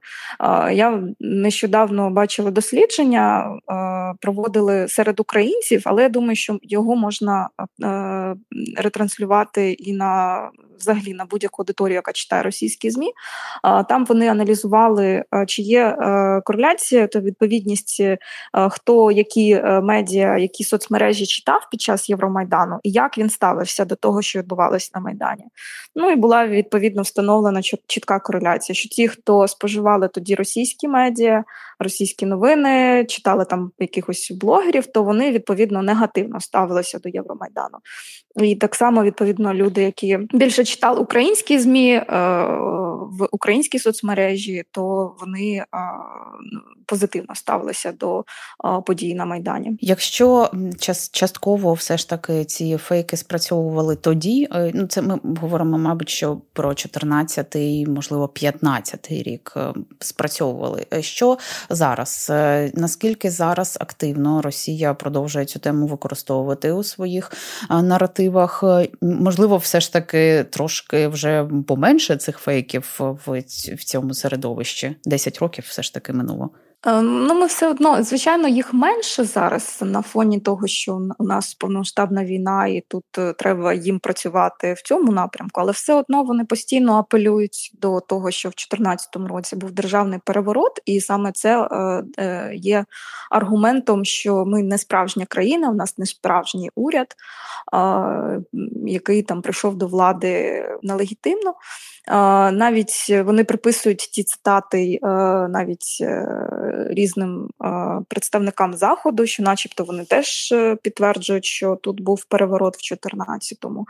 Я 0.73 1.03
нещодавно 1.21 2.11
бачила 2.11 2.51
дослідження, 2.51 3.59
проводили 4.21 4.89
серед 4.89 5.21
українців, 5.21 5.83
але 5.85 6.03
я 6.03 6.09
думаю, 6.09 6.37
що 6.37 6.59
його 6.63 6.97
можна 6.97 7.49
ретранслювати 8.77 9.73
і 9.73 9.93
на 9.93 10.43
взагалі 10.79 11.15
на 11.15 11.25
будь-яку 11.25 11.63
аудиторію, 11.63 11.95
яка 11.95 12.13
читає 12.13 12.43
російські 12.43 12.91
змі. 12.91 13.13
Там 13.89 14.05
вони 14.05 14.29
аналізували, 14.29 15.25
чи 15.47 15.63
є 15.63 15.81
е, 15.81 16.41
кореляція 16.45 17.07
та 17.07 17.21
відповідність, 17.21 18.01
е, 18.01 18.19
хто 18.71 19.11
які 19.11 19.53
е, 19.53 19.81
медіа, 19.81 20.39
які 20.39 20.65
соцмережі 20.65 21.27
читав 21.27 21.69
під 21.71 21.81
час 21.81 22.09
Євромайдану, 22.09 22.79
і 22.83 22.91
як 22.91 23.19
він 23.19 23.31
ставився 23.31 23.85
до 23.85 23.97
того, 23.97 24.23
що 24.23 24.39
відбувалося 24.39 24.91
на 24.95 25.01
Майдані. 25.01 25.45
Ну 25.95 26.11
і 26.11 26.17
була 26.17 26.47
відповідно 26.47 27.03
встановлена 27.03 27.63
чітка 27.63 28.19
кореляція, 28.19 28.77
що 28.77 28.89
ті, 28.89 29.09
хто 29.09 29.49
споживали 29.49 30.09
тоді 30.09 30.35
російські 30.35 30.89
медіа, 30.89 31.45
російські 31.79 32.27
новини, 32.27 33.05
читали 33.09 33.45
там 33.45 33.71
якихось 33.79 34.31
блогерів, 34.31 34.87
то 34.87 35.03
вони 35.03 35.33
відповідно 35.33 35.83
негативно 35.83 36.41
ставилися 36.41 36.99
до 36.99 37.09
Євромайдану. 37.09 37.79
І 38.43 38.57
так 38.57 38.75
само 38.75 39.03
відповідно 39.03 39.55
люди, 39.55 39.83
які 39.83 40.19
більше 40.33 40.65
читали 40.69 41.01
українські 41.01 41.59
змі 41.59 42.03
в 42.97 43.29
українській 43.33 43.79
соцмережі, 43.79 44.65
то 44.71 45.15
вони 45.21 45.53
е, 45.53 45.67
позитивно 46.87 47.35
ставилися 47.35 47.93
до 47.93 48.21
е, 48.21 48.25
подій 48.87 49.15
на 49.15 49.25
майдані. 49.25 49.79
Якщо 49.81 50.51
частково 51.13 51.73
все 51.73 51.97
ж 51.97 52.09
таки 52.09 52.45
ці 52.45 52.77
фейки 52.77 53.17
спрацьовували 53.17 53.97
тоді, 53.97 54.49
ну 54.75 54.87
це 54.87 55.03
ми 55.03 55.19
говоримо, 55.41 55.79
мабуть, 55.79 56.09
що 56.09 56.41
про 56.53 56.71
14-й, 56.71 57.87
можливо, 57.87 58.27
15-й 58.27 59.23
рік 59.23 59.55
спрацьовували. 60.01 60.87
Що 61.01 61.39
зараз? 61.71 62.33
Наскільки 62.75 63.31
зараз 63.31 63.79
активно 63.81 64.43
Росія 64.43 64.95
продовжує 64.95 65.45
цю 65.45 65.59
тему 65.59 65.87
використовувати 65.87 66.73
у 66.73 66.83
своїх 66.83 67.33
наративах? 67.71 68.65
Можливо, 69.03 69.57
все 69.57 69.81
ж 69.81 69.93
таки 69.93 70.45
трошки 70.45 71.09
вже 71.09 71.49
поменше 71.67 72.17
цих 72.17 72.39
фейків 72.39 72.78
в 72.79 73.85
цьому 73.85 74.15
середовищі. 74.15 74.97
10 75.05 75.39
років 75.39 75.65
все 75.69 75.83
ж 75.83 75.95
таки 75.95 76.13
минуло. 76.13 76.51
Ем, 76.87 77.27
ну, 77.27 77.35
ми 77.35 77.47
все 77.47 77.69
одно, 77.69 78.03
звичайно, 78.03 78.49
їх 78.49 78.75
менше 78.75 79.25
зараз 79.25 79.79
на 79.83 80.03
фоні 80.03 80.41
того, 80.41 80.67
що 80.67 81.01
у 81.19 81.25
нас 81.25 81.55
повномасштабна 81.55 82.25
війна, 82.25 82.67
і 82.67 82.85
тут 82.89 83.05
е, 83.19 83.33
треба 83.33 83.75
їм 83.75 83.99
працювати 83.99 84.73
в 84.73 84.83
цьому 84.83 85.13
напрямку, 85.13 85.61
але 85.61 85.73
все 85.73 85.95
одно 85.95 86.23
вони 86.25 86.45
постійно 86.45 86.95
апелюють 86.95 87.71
до 87.81 88.01
того, 88.01 88.31
що 88.31 88.49
в 88.49 88.53
2014 88.53 89.17
році 89.17 89.57
був 89.57 89.71
державний 89.71 90.19
переворот, 90.25 90.81
і 90.85 91.01
саме 91.01 91.33
це 91.33 91.69
е, 91.71 92.05
е, 92.19 92.53
є 92.55 92.85
аргументом, 93.31 94.05
що 94.05 94.45
ми 94.45 94.63
не 94.63 94.79
справжня 94.79 95.27
країна, 95.27 95.71
у 95.71 95.75
нас 95.75 95.99
не 95.99 96.07
справжній 96.07 96.71
уряд, 96.75 97.15
який 98.87 99.23
там 99.23 99.43
прийшов 99.43 99.77
до 99.77 99.87
влади 99.87 100.65
нелегітимно. 100.83 101.55
Навіть 102.53 103.11
вони 103.25 103.45
приписують 103.45 103.99
ті 103.99 104.25
цитати, 104.25 104.99
навіть 105.49 106.05
різним 106.91 107.49
представникам 108.09 108.75
заходу, 108.75 109.27
що, 109.27 109.43
начебто, 109.43 109.85
вони 109.85 110.05
теж 110.05 110.55
підтверджують, 110.83 111.45
що 111.45 111.77
тут 111.77 112.01
був 112.01 112.25
переворот 112.25 112.77
в 112.77 112.95
14-му. 112.95 113.87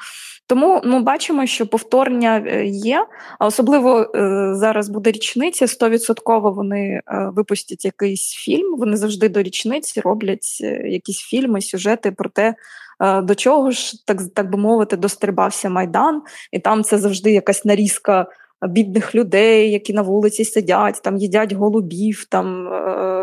Тому 0.47 0.75
ми 0.75 0.80
ну, 0.85 1.02
бачимо, 1.02 1.47
що 1.47 1.66
повторення 1.66 2.38
є, 2.64 3.06
а 3.38 3.47
особливо 3.47 4.11
зараз 4.54 4.88
буде 4.88 5.11
річниця. 5.11 5.66
100% 5.66 6.54
вони 6.54 7.00
випустять 7.08 7.85
якийсь 7.85 8.32
фільм. 8.32 8.76
Вони 8.76 8.97
завжди 8.97 9.28
до 9.28 9.42
річниці 9.42 10.00
роблять 10.00 10.61
якісь 10.85 11.18
фільми, 11.18 11.61
сюжети 11.61 12.11
про 12.11 12.30
те. 12.30 12.54
Е, 13.00 13.23
до 13.23 13.35
чого 13.35 13.70
ж, 13.70 14.06
так 14.06 14.18
так 14.35 14.50
би 14.50 14.58
мовити, 14.58 14.97
дострибався 14.97 15.68
Майдан, 15.68 16.23
і 16.52 16.58
там 16.58 16.85
це 16.85 16.99
завжди 16.99 17.32
якась 17.32 17.64
нарізка 17.64 18.26
бідних 18.62 19.15
людей, 19.15 19.71
які 19.71 19.93
на 19.93 20.03
вулиці 20.03 20.45
сидять, 20.45 21.00
там 21.03 21.17
їдять 21.17 21.53
голубів. 21.53 22.25
там 22.31 22.69
е, 22.69 23.19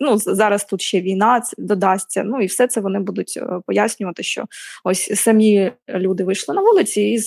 ну, 0.00 0.18
Зараз 0.18 0.64
тут 0.64 0.80
ще 0.80 1.00
війна 1.00 1.42
додасться. 1.58 2.22
Ну 2.24 2.40
і 2.40 2.46
все 2.46 2.66
це 2.66 2.80
вони 2.80 3.00
будуть 3.00 3.34
е, 3.42 3.60
пояснювати, 3.66 4.22
що 4.22 4.44
ось 4.84 5.20
самі 5.20 5.72
люди 5.88 6.24
вийшли 6.24 6.54
на 6.54 6.60
вулиці, 6.60 7.02
і 7.02 7.18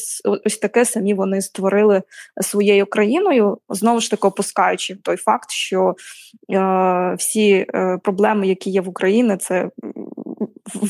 ось 0.46 0.58
таке 0.58 0.86
самі 0.86 1.14
вони 1.14 1.42
створили 1.42 2.02
своєю 2.42 2.86
країною, 2.86 3.58
знову 3.70 4.00
ж 4.00 4.12
таки 4.12 4.28
опускаючи 4.28 4.96
той 4.96 5.18
факт, 5.18 5.52
що 5.52 5.96
е, 6.54 7.16
всі 7.18 7.52
е, 7.52 8.00
проблеми, 8.04 8.48
які 8.48 8.70
є 8.70 8.82
в 8.82 8.90
Україні, 8.90 9.38
це 9.38 9.70
в, 10.76 10.86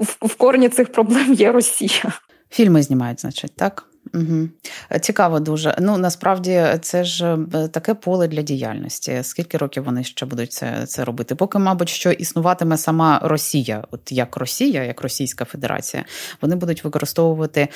в, 0.00 0.26
в 0.26 0.34
корні 0.34 0.68
цих 0.68 0.92
проблем 0.92 1.34
є 1.34 1.52
Росія. 1.52 2.12
Фільми 2.50 2.82
знімають, 2.82 3.20
значить, 3.20 3.56
так? 3.56 3.87
Угу. 4.14 4.48
Цікаво 5.00 5.40
дуже. 5.40 5.76
Ну 5.80 5.98
насправді 5.98 6.64
це 6.80 7.04
ж 7.04 7.38
е, 7.54 7.68
таке 7.68 7.94
поле 7.94 8.28
для 8.28 8.42
діяльності. 8.42 9.18
Скільки 9.22 9.58
років 9.58 9.84
вони 9.84 10.04
ще 10.04 10.26
будуть 10.26 10.52
це 10.52 10.86
це 10.86 11.04
робити? 11.04 11.34
Поки, 11.34 11.58
мабуть, 11.58 11.88
що 11.88 12.10
існуватиме 12.10 12.76
сама 12.76 13.20
Росія, 13.22 13.84
от 13.90 14.12
як 14.12 14.36
Росія, 14.36 14.84
як 14.84 15.02
Російська 15.02 15.44
Федерація, 15.44 16.04
вони 16.42 16.56
будуть 16.56 16.84
використовувати 16.84 17.68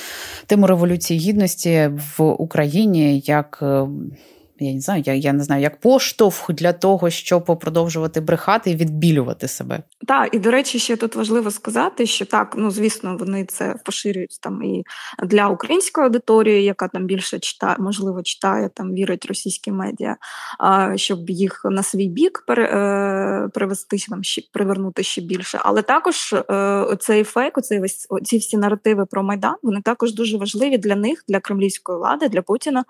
тему 0.47 0.67
революції 0.67 1.21
гідності 1.21 1.91
в 2.17 2.23
Україні 2.23 3.23
як 3.27 3.59
е, 3.62 3.87
я 4.59 4.73
не 4.73 4.80
знаю, 4.80 5.02
я 5.06 5.14
я 5.14 5.32
не 5.32 5.44
знаю, 5.44 5.62
як 5.62 5.80
поштовх 5.80 6.52
для 6.52 6.73
того, 6.73 7.11
щоб 7.11 7.44
продовжувати 7.44 8.21
брехати 8.21 8.71
і 8.71 8.76
відбілювати 8.76 9.49
себе. 9.49 9.82
Так, 10.09 10.35
і 10.35 10.38
до 10.38 10.50
речі, 10.50 10.78
ще 10.78 10.97
тут 10.97 11.14
важливо 11.14 11.50
сказати, 11.50 12.06
що 12.06 12.26
так, 12.26 12.54
ну 12.59 12.71
звісно, 12.71 13.16
вони 13.16 13.44
це 13.44 13.75
поширюють 13.85 14.38
там 14.40 14.62
і 14.62 14.85
для 15.23 15.49
української 15.49 16.04
аудиторії, 16.04 16.64
яка 16.64 16.88
там 16.88 17.06
більше 17.06 17.38
читає, 17.38 17.76
можливо, 17.78 18.23
читає 18.23 18.71
там, 18.75 18.94
вірить 18.94 19.26
російські 19.26 19.73
медіа, 19.73 20.16
щоб 20.97 21.30
їх 21.30 21.61
на 21.64 21.82
свій 21.82 22.09
бік 22.09 22.44
е, 22.49 23.49
привести 23.54 23.97
там 24.09 24.25
ще 24.25 24.42
привернути 24.52 25.02
ще 25.02 25.21
більше. 25.21 25.61
Але 25.62 25.82
також 25.82 26.32
е, 26.32 26.97
цей 27.00 27.25
фейк, 27.25 27.59
оцей 27.59 27.80
весь 27.80 28.09
ці 28.25 28.38
всі 28.38 28.56
наративи 28.56 29.06
про 29.06 29.23
майдан, 29.23 29.54
вони 29.62 29.80
також 29.80 30.14
дуже 30.14 30.37
важливі 30.37 30.78
для 30.78 30.97
них, 30.97 31.25
для 31.28 31.40
кремлівської 31.40 31.99
влади, 31.99 32.28
для 32.28 32.42
Путіна, 32.42 32.85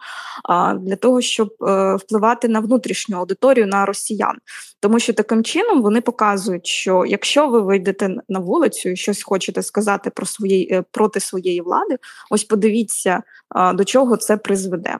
а 0.44 0.74
для 0.74 0.96
того, 0.96 1.20
щоб 1.20 1.51
Е, 1.68 1.94
впливати 1.96 2.48
на 2.48 2.60
внутрішню 2.60 3.16
аудиторію 3.16 3.66
на 3.66 3.86
росіян, 3.86 4.36
тому 4.80 4.98
що 4.98 5.12
таким 5.12 5.44
чином 5.44 5.82
вони 5.82 6.00
показують, 6.00 6.66
що 6.66 7.04
якщо 7.06 7.48
ви 7.48 7.60
вийдете 7.60 8.16
на 8.28 8.38
вулицю 8.38 8.88
і 8.88 8.96
щось 8.96 9.22
хочете 9.22 9.62
сказати 9.62 10.10
про 10.10 10.26
свої 10.26 10.72
е, 10.72 10.84
проти 10.90 11.20
своєї 11.20 11.60
влади, 11.60 11.96
ось 12.30 12.44
подивіться 12.44 13.22
до 13.74 13.84
чого 13.84 14.16
це 14.16 14.36
призведе. 14.36 14.96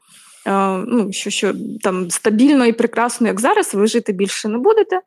Е, 0.47 0.77
ну, 0.87 1.13
що 1.13 1.31
що 1.31 1.55
там 1.83 2.11
стабільно 2.11 2.67
і 2.67 2.73
прекрасно, 2.73 3.27
як 3.27 3.41
зараз, 3.41 3.75
ви 3.75 3.87
жити 3.87 4.13
більше 4.13 4.49
не 4.49 4.59
будете. 4.59 5.01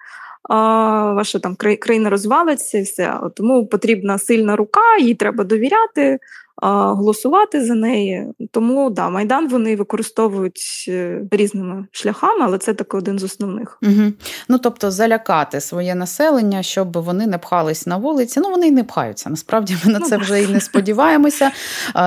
Ваша 0.50 1.40
там 1.40 1.56
країна 1.56 2.10
розвалиться 2.10 2.78
і 2.78 2.82
все. 2.82 3.20
Тому 3.36 3.68
потрібна 3.68 4.18
сильна 4.18 4.56
рука, 4.56 4.98
їй 5.00 5.16
треба 5.16 5.44
довіряти 5.44 6.20
голосувати 6.62 7.66
за 7.66 7.76
неї. 7.76 8.28
Тому 8.52 8.90
да, 8.90 9.10
майдан 9.10 9.50
вони 9.50 9.76
використовують 9.76 10.86
е, 10.88 11.22
різними 11.32 11.88
шляхами, 11.92 12.40
але 12.42 12.58
це 12.58 12.74
такий 12.74 12.98
один 12.98 13.20
з 13.20 13.24
основних. 13.24 13.78
Угу. 13.84 14.12
Ну 14.50 14.58
тобто 14.58 14.92
залякати 14.92 15.62
своє 15.62 15.96
населення, 15.96 16.64
щоб 16.64 16.98
вони 16.98 17.28
не 17.28 17.38
пхались 17.38 17.88
на 17.88 17.98
вулиці. 17.98 18.40
Ну 18.40 18.50
вони 18.50 18.68
й 18.68 18.72
не 18.72 18.84
пхаються. 18.84 19.30
Насправді 19.30 19.78
ми 19.86 19.94
на 19.94 20.00
ну 20.00 20.06
це 20.06 20.18
вже 20.18 20.44
і 20.44 20.48
не 20.48 20.62
сподіваємося. 20.62 21.52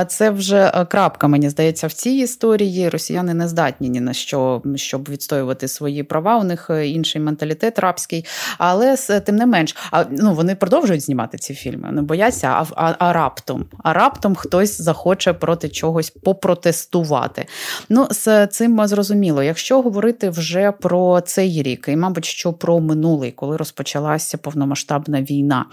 Це 0.08 0.30
вже 0.30 0.72
е, 0.74 0.84
крапка. 0.84 1.28
Мені 1.28 1.50
здається, 1.50 1.86
в 1.86 1.92
цій 1.92 2.10
історії 2.10 2.88
росіяни 2.88 3.34
не 3.34 3.48
здатні 3.48 3.88
ні 3.88 4.00
на 4.00 4.12
що, 4.12 4.62
щоб 4.76 5.08
відстоювати 5.08 5.68
свої 5.68 6.02
права. 6.02 6.38
У 6.38 6.44
них 6.44 6.70
е, 6.70 6.88
інший 6.88 7.22
менталітет 7.22 7.78
рабський, 7.78 8.26
але 8.58 8.96
тим 8.96 9.36
не 9.36 9.46
менш, 9.46 9.76
а 9.90 10.04
ну 10.10 10.34
вони 10.34 10.54
продовжують 10.54 11.02
знімати 11.02 11.38
ці 11.38 11.54
фільми. 11.54 11.92
Не 11.92 12.02
бояться, 12.02 12.48
а 12.48 12.66
а, 12.76 12.94
а 12.98 13.12
раптом, 13.12 13.64
а 13.84 13.92
раптом 13.92 14.34
хтось 14.38 14.80
захоче 14.80 15.32
проти 15.32 15.68
чогось 15.68 16.10
попротестувати. 16.10 17.46
Ну, 17.88 18.08
з 18.10 18.46
цим 18.46 18.86
зрозуміло. 18.86 19.42
Якщо 19.42 19.82
говорити 19.82 20.30
вже 20.30 20.72
про 20.72 21.20
цей 21.20 21.62
рік, 21.62 21.86
і, 21.88 21.96
мабуть, 21.96 22.24
що 22.24 22.52
про 22.52 22.80
минулий, 22.80 23.32
коли 23.32 23.56
розпочалася 23.56 24.38
повномасштабна 24.38 25.22
війна, 25.22 25.66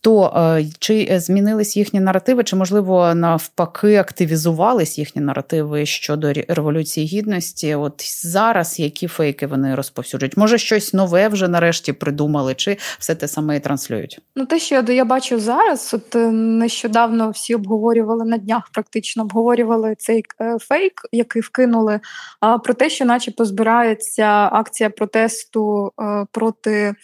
то 0.00 0.32
е, 0.36 0.66
чи 0.78 1.20
змінились 1.20 1.76
їхні 1.76 2.00
наративи, 2.00 2.44
чи, 2.44 2.56
можливо, 2.56 3.14
навпаки, 3.14 3.96
активізувались 3.96 4.98
їхні 4.98 5.22
наративи 5.22 5.86
щодо 5.86 6.32
революції 6.32 7.06
гідності? 7.06 7.74
От 7.74 8.26
зараз 8.26 8.80
які 8.80 9.06
фейки 9.06 9.46
вони 9.46 9.74
розповсюджують? 9.74 10.36
Може, 10.36 10.58
щось 10.58 10.94
нове 10.94 11.28
вже 11.28 11.48
нарешті 11.48 11.92
придумали, 11.92 12.54
чи 12.54 12.76
все 12.98 13.14
те 13.14 13.28
саме 13.28 13.56
і 13.56 13.60
транслюють? 13.60 14.20
Ну, 14.36 14.46
те, 14.46 14.58
що 14.58 14.84
я 14.88 15.04
бачу 15.04 15.40
зараз, 15.40 15.94
от 15.94 16.16
е, 16.16 16.30
нещодавно 16.30 17.30
всі 17.30 17.54
обговорювали 17.54 17.97
обговорювали 17.98 18.24
на 18.24 18.38
днях, 18.38 18.70
практично 18.72 19.22
обговорювали 19.22 19.94
цей 19.98 20.24
е, 20.40 20.56
фейк, 20.60 20.92
який 21.12 21.42
вкинули, 21.42 22.00
про 22.64 22.74
те, 22.74 22.90
що, 22.90 23.04
начебто, 23.04 23.44
збирається 23.44 24.48
акція 24.52 24.90
протесту 24.90 25.92
е, 26.00 26.26
проти, 26.32 26.94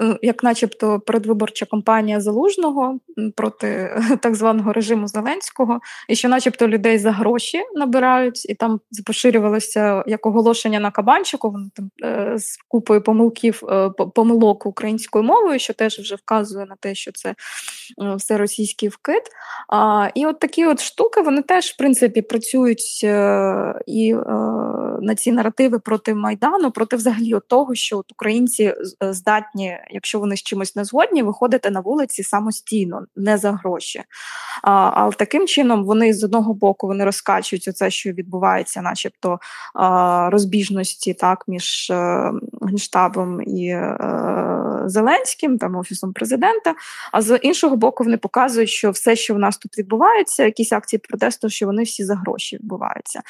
ну, 0.00 0.16
як, 0.22 0.44
начебто, 0.44 1.00
передвиборча 1.00 1.66
кампанія 1.66 2.20
залужного 2.20 2.98
проти 3.36 4.00
так 4.22 4.34
званого 4.34 4.72
режиму 4.72 5.08
Зеленського, 5.08 5.80
і 6.08 6.16
що, 6.16 6.28
начебто, 6.28 6.68
людей 6.68 6.98
за 6.98 7.12
гроші 7.12 7.62
набирають, 7.74 8.50
і 8.50 8.54
там 8.54 8.80
поширювалося 9.06 10.04
як 10.06 10.26
оголошення 10.26 10.80
на 10.80 10.90
кабанчику. 10.90 11.50
Вони 11.50 11.70
там 11.74 11.90
е, 12.04 12.38
з 12.38 12.58
купою 12.68 13.02
помилків 13.02 13.62
помилок 14.14 14.66
українською 14.66 15.24
мовою, 15.24 15.58
що 15.58 15.74
теж 15.74 15.98
вже 15.98 16.14
вказує 16.14 16.66
на 16.66 16.76
те, 16.80 16.94
що 16.94 17.12
це 17.12 17.34
все 18.16 18.36
російський 18.36 18.88
вкид. 18.88 19.22
І 20.14 20.26
от 20.26 20.38
такі 20.38 20.66
от 20.66 20.80
штуки 20.80 21.20
вони 21.20 21.42
теж 21.42 21.66
в 21.66 21.76
принципі 21.76 22.22
працюють 22.22 23.00
е, 23.04 23.74
і 23.86 24.14
е, 24.14 24.18
на 25.02 25.14
ці 25.14 25.32
наративи 25.32 25.78
проти 25.78 26.14
майдану, 26.14 26.70
проти 26.70 26.96
взагалі 26.96 27.34
от 27.34 27.48
того, 27.48 27.74
що 27.74 27.98
от 27.98 28.12
українці 28.12 28.64
е, 28.64 29.12
здатні, 29.12 29.78
якщо 29.90 30.20
вони 30.20 30.36
з 30.36 30.42
чимось 30.42 30.76
не 30.76 30.84
згодні, 30.84 31.22
виходити 31.22 31.70
на 31.70 31.80
вулиці 31.80 32.22
самостійно, 32.22 33.02
не 33.16 33.38
за 33.38 33.52
гроші. 33.52 34.02
А 34.62 34.70
а 34.70 35.10
таким 35.10 35.46
чином 35.46 35.84
вони 35.84 36.14
з 36.14 36.24
одного 36.24 36.54
боку 36.54 36.86
вони 36.86 37.04
розкачують 37.04 37.68
оце, 37.68 37.90
що 37.90 38.12
відбувається, 38.12 38.82
начебто 38.82 39.38
розбіжності 40.32 41.14
так 41.14 41.44
між 41.48 41.92
генштабом 42.62 43.42
і 43.42 43.76
Зеленським, 44.86 45.58
там 45.58 45.76
офісом 45.76 46.12
президента. 46.12 46.74
А 47.12 47.22
з 47.22 47.36
іншого 47.36 47.76
боку, 47.76 48.04
вони 48.04 48.16
показують, 48.16 48.70
що 48.70 48.90
все, 48.90 49.16
що 49.16 49.34
в 49.34 49.38
нас 49.38 49.58
тут 49.58 49.78
відбувається, 49.80 50.44
якісь 50.44 50.72
акції 50.72 51.00
протесту, 51.08 51.50
що 51.50 51.66
вони 51.66 51.82
всі 51.82 52.04
за 52.04 52.14
гроші 52.14 52.56
відбуваються. 52.56 53.20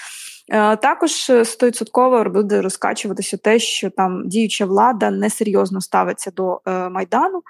Е, 0.53 0.77
також 0.77 1.31
е, 1.31 1.45
стовідсотково 1.45 2.25
буде 2.25 2.63
розкачуватися 2.63 3.37
те, 3.37 3.59
що 3.59 3.91
там 3.91 4.29
діюча 4.29 4.67
влада 4.67 5.11
несерйозно 5.11 5.81
ставиться 5.81 6.31
до 6.31 6.61
е, 6.67 6.89
майдану, 6.89 7.43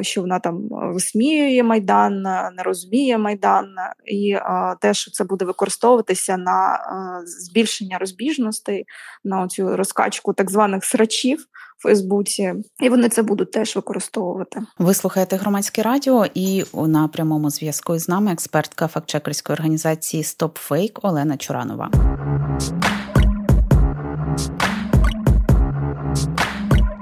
що 0.00 0.20
вона 0.20 0.38
там 0.38 0.68
висміює 0.70 1.62
майдан, 1.62 2.22
не 2.22 2.62
розуміє 2.64 3.18
майдан, 3.18 3.66
і 4.06 4.36
те, 4.80 4.94
що 4.94 5.10
це 5.10 5.24
буде 5.24 5.44
використовуватися 5.44 6.36
на 6.36 6.78
збільшення 7.26 7.98
розбіжностей, 7.98 8.84
на 9.24 9.48
цю 9.48 9.76
розкачку 9.76 10.32
так 10.32 10.50
званих 10.50 10.84
срачів. 10.84 11.46
Фейсбуці, 11.78 12.54
і 12.80 12.88
вони 12.88 13.08
це 13.08 13.22
будуть 13.22 13.50
теж 13.50 13.76
використовувати. 13.76 14.60
Ви 14.78 14.94
слухаєте 14.94 15.36
громадське 15.36 15.82
радіо, 15.82 16.26
і 16.34 16.64
на 16.74 17.08
прямому 17.08 17.50
зв'язку 17.50 17.98
з 17.98 18.08
нами 18.08 18.32
експертка 18.32 18.88
фактчекерської 18.88 19.54
організації 19.54 20.22
StopFake 20.22 20.98
Олена 21.02 21.36
Чуранова. 21.36 21.83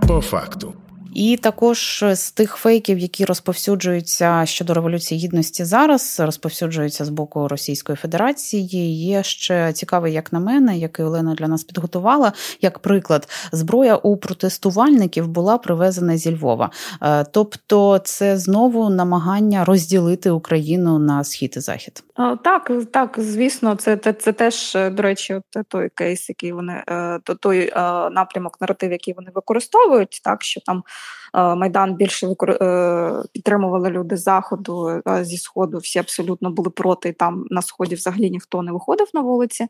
По 0.08 0.20
факту. 0.20 0.74
І 1.14 1.36
також 1.36 2.04
з 2.12 2.30
тих 2.30 2.54
фейків, 2.54 2.98
які 2.98 3.24
розповсюджуються 3.24 4.46
щодо 4.46 4.74
революції 4.74 5.20
гідності 5.20 5.64
зараз, 5.64 6.20
розповсюджуються 6.20 7.04
з 7.04 7.08
боку 7.08 7.48
Російської 7.48 7.96
Федерації. 7.96 9.06
Є 9.06 9.22
ще 9.22 9.72
цікавий, 9.72 10.12
як 10.12 10.32
на 10.32 10.40
мене, 10.40 10.78
який 10.78 11.04
Олена 11.04 11.34
для 11.34 11.48
нас 11.48 11.64
підготувала. 11.64 12.32
Як 12.60 12.78
приклад, 12.78 13.28
зброя 13.52 13.96
у 13.96 14.16
протестувальників 14.16 15.28
була 15.28 15.58
привезена 15.58 16.16
зі 16.16 16.34
Львова. 16.34 16.70
Е, 17.02 17.24
тобто, 17.24 18.00
це 18.04 18.38
знову 18.38 18.90
намагання 18.90 19.64
розділити 19.64 20.30
Україну 20.30 20.98
на 20.98 21.24
схід 21.24 21.54
і 21.56 21.60
захід. 21.60 22.04
Так, 22.44 22.72
так, 22.92 23.14
звісно, 23.18 23.74
це 23.74 23.96
це, 23.96 24.12
це 24.12 24.32
теж, 24.32 24.76
до 24.92 25.02
речі, 25.02 25.34
от 25.34 25.68
той 25.68 25.88
кейс, 25.94 26.28
який 26.28 26.52
вони 26.52 26.84
то 27.24 27.34
той 27.34 27.68
е, 27.68 27.74
напрямок 28.10 28.60
наратив, 28.60 28.92
який 28.92 29.14
вони 29.14 29.30
використовують, 29.34 30.20
так 30.24 30.42
що 30.42 30.60
там 30.60 30.82
Е, 30.82 31.21
Майдан 31.34 31.94
більше 31.94 32.26
е, 32.48 33.22
підтримували 33.32 33.90
люди 33.90 34.16
з 34.16 34.22
заходу, 34.22 35.02
е, 35.08 35.24
зі 35.24 35.36
сходу 35.36 35.78
всі 35.78 35.98
абсолютно 35.98 36.50
були 36.50 36.70
проти. 36.70 37.08
і 37.08 37.12
Там 37.12 37.44
на 37.50 37.62
сході 37.62 37.94
взагалі 37.94 38.30
ніхто 38.30 38.62
не 38.62 38.72
виходив 38.72 39.06
на 39.14 39.20
вулиці. 39.20 39.66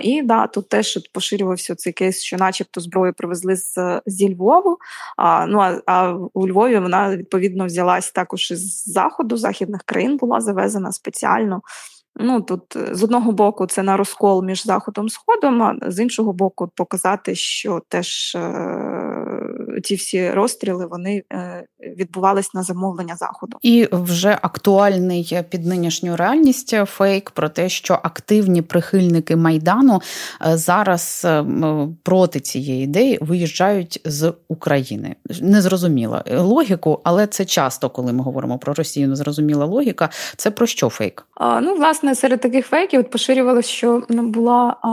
І 0.00 0.22
да, 0.22 0.46
тут 0.46 0.68
теж 0.68 0.98
поширювався 1.12 1.74
цей 1.74 1.92
кейс, 1.92 2.22
що, 2.22 2.36
начебто, 2.36 2.80
зброю 2.80 3.14
привезли 3.14 3.56
з 3.56 4.00
зі 4.06 4.34
Львову. 4.34 4.78
А, 5.16 5.46
Ну 5.46 5.80
а 5.86 6.12
у 6.34 6.48
Львові 6.48 6.78
вона 6.78 7.16
відповідно 7.16 7.66
взялась 7.66 8.12
також 8.12 8.50
із 8.50 8.84
заходу, 8.84 9.36
західних 9.36 9.82
країн 9.82 10.16
була 10.16 10.40
завезена 10.40 10.92
спеціально. 10.92 11.62
Ну 12.16 12.40
тут 12.40 12.62
з 12.92 13.02
одного 13.02 13.32
боку 13.32 13.66
це 13.66 13.82
на 13.82 13.96
розкол 13.96 14.44
між 14.44 14.66
заходом 14.66 15.06
і 15.06 15.10
сходом, 15.10 15.62
а 15.62 15.76
з 15.90 16.02
іншого 16.02 16.32
боку, 16.32 16.68
показати, 16.76 17.34
що 17.34 17.82
теж 17.88 18.36
ті 19.82 19.94
всі 19.94 20.30
розстріли 20.30 20.86
вони 20.86 21.22
е, 21.32 21.66
відбувались 21.80 22.54
на 22.54 22.62
замовлення 22.62 23.16
заходу. 23.16 23.58
І 23.62 23.88
вже 23.92 24.38
актуальний 24.42 25.38
під 25.50 25.66
нинішню 25.66 26.16
реальність 26.16 26.76
фейк 26.86 27.30
про 27.30 27.48
те, 27.48 27.68
що 27.68 27.94
активні 28.02 28.62
прихильники 28.62 29.36
майдану 29.36 30.00
е, 30.46 30.56
зараз 30.56 31.22
е, 31.24 31.44
проти 32.02 32.40
цієї 32.40 32.84
ідеї 32.84 33.18
виїжджають 33.20 34.00
з 34.04 34.32
України. 34.48 35.16
Незрозуміла 35.40 36.24
логіку, 36.30 37.00
але 37.04 37.26
це 37.26 37.44
часто, 37.44 37.90
коли 37.90 38.12
ми 38.12 38.22
говоримо 38.22 38.58
про 38.58 38.74
Росію, 38.74 39.08
незрозуміла 39.08 39.64
логіка. 39.66 40.08
Це 40.36 40.50
про 40.50 40.66
що 40.66 40.88
фейк? 40.88 41.26
А, 41.34 41.60
ну, 41.60 41.74
власне, 41.74 42.14
серед 42.14 42.40
таких 42.40 42.66
фейків 42.66 43.10
поширювалося, 43.10 43.68
що 43.68 44.02
була 44.08 44.76
а, 44.82 44.88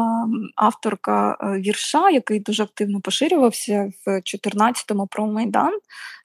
авторка 0.55 1.37
вірша, 1.65 2.09
який 2.09 2.39
дуже 2.39 2.63
активно 2.63 3.01
поширювався 3.01 3.91
в 4.05 4.21
14-му 4.67 5.07
про 5.07 5.27
Майдан. 5.27 5.73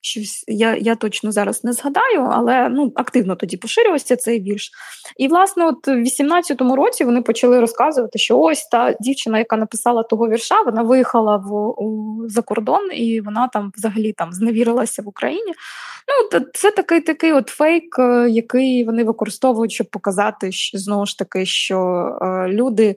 Щось 0.00 0.44
я 0.48 0.76
я 0.76 0.96
точно 0.96 1.32
зараз 1.32 1.64
не 1.64 1.72
згадаю, 1.72 2.20
але 2.32 2.68
ну 2.68 2.92
активно 2.96 3.36
тоді 3.36 3.56
поширювався 3.56 4.16
цей 4.16 4.40
вірш. 4.40 4.70
І, 5.16 5.28
власне, 5.28 5.66
от 5.66 5.86
в 5.86 5.90
18-му 5.90 6.76
році 6.76 7.04
вони 7.04 7.22
почали 7.22 7.60
розказувати, 7.60 8.18
що 8.18 8.38
ось 8.38 8.64
та 8.64 8.96
дівчина, 9.00 9.38
яка 9.38 9.56
написала 9.56 10.02
того 10.02 10.28
вірша, 10.28 10.62
вона 10.62 10.82
виїхала 10.82 11.36
в 11.36 11.52
у, 11.82 12.16
за 12.28 12.42
кордон 12.42 12.92
і 12.92 13.20
вона 13.20 13.48
там 13.48 13.72
взагалі 13.76 14.12
там 14.12 14.32
зневірилася 14.32 15.02
в 15.02 15.08
Україні. 15.08 15.52
Ну, 16.08 16.40
Це 16.54 16.70
такий 16.70 17.00
такий 17.00 17.32
от 17.32 17.48
фейк, 17.48 17.98
е, 17.98 18.28
який 18.30 18.84
вони 18.84 19.04
використовують, 19.04 19.72
щоб 19.72 19.86
показати 19.90 20.52
що, 20.52 20.78
знову 20.78 21.06
ж 21.06 21.18
таки, 21.18 21.46
що 21.46 21.78
е, 22.22 22.48
люди. 22.48 22.96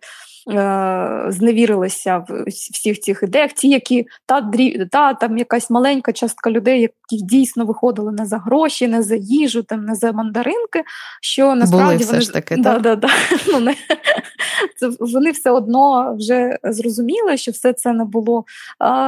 Е, 0.50 1.26
зневірилися 1.28 2.18
в 2.18 2.44
всіх 2.48 3.00
цих 3.00 3.24
ідеях, 3.24 3.54
ті, 3.54 3.70
які 3.70 4.08
та 4.26 4.52
та 4.92 5.14
там 5.14 5.38
якась 5.38 5.70
маленька 5.70 6.14
частка 6.14 6.52
людей, 6.52 6.82
які 6.82 7.24
дійсно 7.24 7.66
виходили 7.66 8.12
не 8.12 8.26
за 8.26 8.38
гроші, 8.38 8.88
не 8.88 9.04
за 9.04 9.16
їжу, 9.16 9.64
там 9.64 9.86
не 9.86 9.96
за 9.96 10.12
мандаринки. 10.12 10.84
Що 11.22 11.56
насправді 11.56 11.98
Були 11.98 12.06
вони 12.06 12.22
ж 12.22 12.34
таки, 12.34 12.56
да, 12.58 12.74
так? 12.74 12.82
Да, 12.82 12.96
да. 12.96 13.08
Ну, 13.48 13.60
не, 13.60 13.76
це, 14.78 14.90
вони 15.00 15.32
все 15.32 15.52
одно 15.52 16.16
вже 16.20 16.58
зрозуміли, 16.64 17.38
що 17.38 17.52
все 17.52 17.74
це 17.74 17.94
не 17.94 18.06
було 18.06 18.46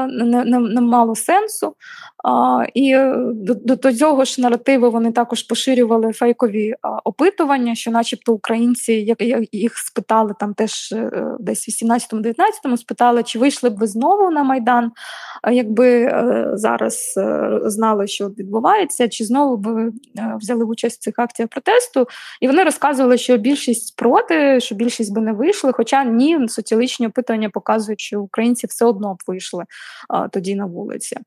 не, 0.09 0.45
не, 0.45 0.59
не 0.59 0.81
мало 0.81 1.15
сенсу. 1.15 1.75
А, 2.23 2.65
І 2.73 2.91
е, 2.91 3.15
до, 3.33 3.75
до 3.75 3.93
цього 3.93 4.25
ж 4.25 4.41
наративу 4.41 4.91
вони 4.91 5.11
також 5.11 5.43
поширювали 5.43 6.13
фейкові 6.13 6.75
опитування, 7.03 7.75
що, 7.75 7.91
начебто, 7.91 8.33
українці, 8.33 8.93
як, 8.93 9.21
як 9.21 9.43
їх 9.51 9.77
спитали 9.77 10.33
там 10.39 10.53
теж 10.53 10.91
е, 10.91 11.26
десь 11.39 11.81
в 11.81 11.85
18-19 11.85 12.77
спитали, 12.77 13.23
чи 13.23 13.39
вийшли 13.39 13.69
б 13.69 13.77
ви 13.77 13.87
знову 13.87 14.29
на 14.29 14.43
Майдан, 14.43 14.91
якби 15.51 15.87
е, 15.87 16.49
зараз 16.53 17.13
знали, 17.63 18.07
що 18.07 18.27
відбувається, 18.27 19.07
чи 19.07 19.25
знову 19.25 19.57
б 19.57 19.91
взяли 20.41 20.63
участь 20.63 20.99
в 20.99 21.03
цих 21.03 21.13
акціях 21.17 21.49
протесту. 21.49 22.07
І 22.41 22.47
вони 22.47 22.63
розказували, 22.63 23.17
що 23.17 23.37
більшість 23.37 23.95
проти, 23.95 24.59
що 24.59 24.75
більшість 24.75 25.15
би 25.15 25.21
не 25.21 25.33
вийшли. 25.33 25.71
Хоча 25.73 26.03
ні, 26.03 26.47
соціологічні 26.47 27.07
опитування 27.07 27.49
показують, 27.49 28.01
що 28.01 28.21
українці 28.21 28.67
все 28.67 28.85
одно 28.85 29.13
б 29.13 29.17
вийшли 29.27 29.65
тоді 30.31 30.55
на 30.55 30.65
вулиці. 30.65 31.17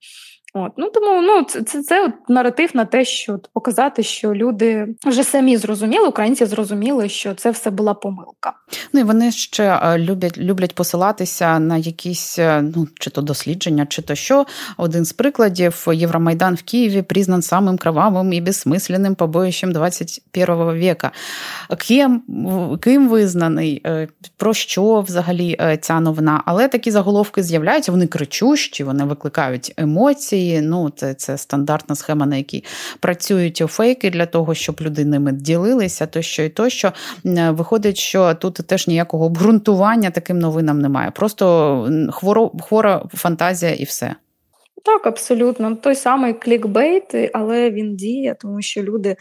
От, 0.55 0.73
ну 0.77 0.91
тому 0.95 1.23
ну 1.23 1.43
це 1.43 1.63
це, 1.63 1.83
це 1.83 2.05
от 2.05 2.13
наратив 2.29 2.71
на 2.75 2.85
те, 2.85 3.05
що 3.05 3.35
от, 3.35 3.51
показати, 3.53 4.03
що 4.03 4.35
люди 4.35 4.89
вже 5.07 5.25
самі 5.25 5.57
зрозуміли, 5.57 6.09
українці 6.09 6.47
зрозуміли, 6.47 7.09
що 7.09 7.35
це 7.35 7.51
все 7.51 7.71
була 7.71 7.95
помилка. 7.95 8.53
Ну 8.93 9.01
і 9.01 9.03
вони 9.03 9.33
ще 9.33 9.81
е, 9.83 9.99
люблять 9.99 10.39
люблять 10.39 10.75
посилатися 10.75 11.59
на 11.59 11.77
якісь 11.77 12.39
е, 12.39 12.63
ну 12.77 12.89
чи 13.01 13.11
то 13.11 13.23
дослідження, 13.23 13.87
чи 13.87 14.03
то 14.03 14.15
що. 14.15 14.47
Один 14.77 15.05
з 15.05 15.13
прикладів 15.13 15.87
Євромайдан 15.93 16.55
в 16.55 16.63
Києві 16.63 17.03
признан 17.03 17.43
самим 17.43 17.79
кровавим 17.79 18.33
і 18.33 18.41
безсмисленним 18.41 19.15
побоїщем 19.15 19.73
21 19.73 20.57
века. 20.57 21.11
Ким 21.79 22.23
ким 22.81 23.09
визнаний, 23.09 23.83
е, 23.87 24.09
про 24.37 24.55
що 24.55 25.01
взагалі 25.01 25.79
ця 25.81 26.01
новина? 26.01 26.43
Але 26.47 26.69
такі 26.69 26.91
заголовки 26.91 27.43
з'являються, 27.43 27.93
вони 27.93 28.07
кричущі, 28.07 28.85
вони 28.85 29.05
викликають 29.05 29.75
емоції. 29.77 30.40
Росії. 30.41 30.61
Ну, 30.61 30.91
це 30.97 31.15
це 31.15 31.39
стандартна 31.39 31.95
схема, 31.95 32.27
на 32.27 32.37
якій 32.37 32.65
працюють 33.01 33.63
фейки 33.69 34.11
для 34.11 34.27
того, 34.27 34.55
щоб 34.55 34.81
люди 34.81 35.05
ними 35.05 35.33
ділилися, 35.33 36.07
тощо 36.07 36.43
і 36.43 36.49
тощо. 36.49 36.93
Виходить, 37.25 37.97
що 37.97 38.35
тут 38.35 38.55
теж 38.55 38.89
ніякого 38.89 39.27
обґрунтування 39.27 40.11
таким 40.11 40.39
новинам 40.39 40.81
немає. 40.81 41.11
Просто 41.11 41.89
хворо, 42.13 42.53
хвора 42.61 43.03
фантазія 43.15 43.73
і 43.73 43.85
все. 43.85 44.15
Так, 44.85 45.07
абсолютно. 45.07 45.77
Той 45.77 45.95
самий 45.95 46.33
клікбейт, 46.33 47.31
але 47.33 47.71
він 47.71 47.97
діє, 47.97 48.37
тому 48.41 48.63
що 48.63 48.83
люди 48.83 49.17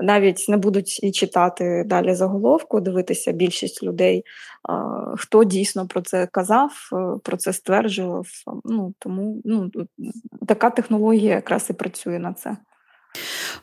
навіть 0.00 0.48
не 0.48 0.56
будуть 0.56 1.04
і 1.04 1.12
читати 1.12 1.84
далі 1.86 2.14
заголовку, 2.14 2.80
дивитися 2.80 3.32
більшість 3.32 3.82
людей, 3.82 4.24
хто 5.16 5.44
дійсно 5.44 5.86
про 5.86 6.00
це 6.00 6.26
казав, 6.26 6.70
е, 6.92 7.18
про 7.22 7.36
це 7.36 7.52
стверджував. 7.52 8.26
Ну 8.64 8.94
тому 8.98 9.42
ну 9.44 9.70
така 10.46 10.70
технологія 10.70 11.34
якраз 11.34 11.66
і 11.70 11.72
працює 11.72 12.18
на 12.18 12.32
це. 12.32 12.56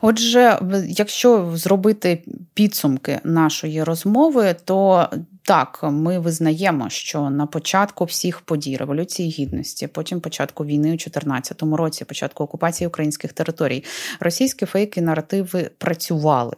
Отже, 0.00 0.58
якщо 0.88 1.50
зробити 1.54 2.24
підсумки 2.54 3.20
нашої 3.24 3.84
розмови, 3.84 4.56
то 4.64 5.08
так, 5.44 5.78
ми 5.82 6.18
визнаємо, 6.18 6.88
що 6.88 7.30
на 7.30 7.46
початку 7.46 8.04
всіх 8.04 8.40
подій 8.40 8.76
Революції 8.76 9.30
Гідності, 9.30 9.86
потім 9.86 10.20
початку 10.20 10.64
війни 10.64 10.88
у 10.88 10.90
2014 10.90 11.62
році, 11.62 12.04
початку 12.04 12.44
окупації 12.44 12.88
українських 12.88 13.32
територій, 13.32 13.84
російські 14.20 14.66
фейки 14.66 15.02
наративи 15.02 15.70
працювали. 15.78 16.56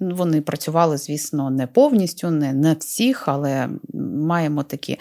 Вони 0.00 0.40
працювали, 0.40 0.96
звісно, 0.96 1.50
не 1.50 1.66
повністю, 1.66 2.30
не 2.30 2.52
на 2.52 2.72
всіх, 2.72 3.28
але 3.28 3.68
маємо 4.16 4.62
такі 4.62 4.98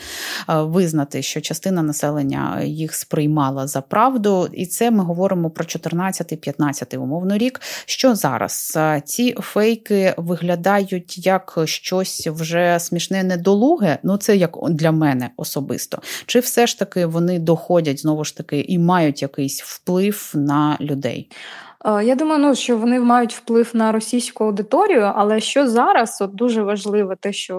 визнати, 0.48 1.22
що 1.22 1.42
частина 1.42 1.84
населення 1.84 2.62
їх 2.64 2.96
сприймала 2.96 3.68
за 3.68 3.82
правду, 3.82 4.50
і 4.54 4.66
це 4.66 4.92
ми 4.92 5.04
говоримо 5.04 5.50
про 5.50 5.66
14-15 5.66 6.98
умовно 6.98 7.38
рік. 7.38 7.62
Що 7.86 8.16
зараз 8.16 8.78
ці 9.06 9.36
фейки 9.40 10.14
виглядають 10.18 11.26
як 11.26 11.60
щось 11.66 12.28
вже 12.28 12.80
смішне 12.80 13.11
не 13.12 13.24
недолуге, 13.24 13.98
ну 14.04 14.18
це 14.18 14.36
як 14.38 14.58
для 14.70 14.92
мене 14.92 15.30
особисто. 15.38 16.02
Чи 16.26 16.40
все 16.40 16.68
ж 16.68 16.80
таки 16.80 17.06
вони 17.06 17.40
доходять 17.40 18.00
знову 18.00 18.24
ж 18.24 18.38
таки 18.38 18.60
і 18.60 18.80
мають 18.80 19.22
якийсь 19.22 19.62
вплив 19.62 20.32
на 20.36 20.78
людей? 20.82 21.30
Е, 21.86 22.04
я 22.04 22.16
думаю, 22.16 22.40
ну 22.42 22.56
що 22.56 22.78
вони 22.78 23.00
мають 23.00 23.34
вплив 23.34 23.72
на 23.74 23.92
російську 23.92 24.44
аудиторію, 24.44 25.12
але 25.16 25.40
що 25.40 25.68
зараз 25.68 26.22
от 26.22 26.36
дуже 26.36 26.64
важливо, 26.64 27.16
те, 27.16 27.34
що 27.34 27.56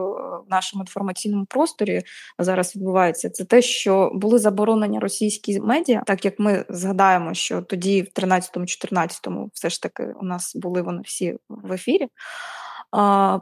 в 0.49 0.51
нашому 0.51 0.83
інформаційному 0.83 1.45
просторі 1.45 2.03
зараз 2.39 2.77
відбувається, 2.77 3.31
це 3.31 3.45
те, 3.45 3.63
що 3.63 4.11
були 4.15 4.39
заборонені 4.39 4.99
російські 4.99 5.61
медіа, 5.61 6.03
так 6.07 6.25
як 6.25 6.39
ми 6.39 6.65
згадаємо, 6.69 7.35
що 7.35 7.63
тоді, 7.63 8.03
в 8.03 8.21
13-14, 8.21 9.47
все 9.53 9.71
ж 9.71 9.83
таки, 9.83 10.15
у 10.21 10.25
нас 10.25 10.57
були 10.57 10.83
вони 10.83 11.03
всі 11.05 11.37
в 11.49 11.73
ефірі. 11.73 12.09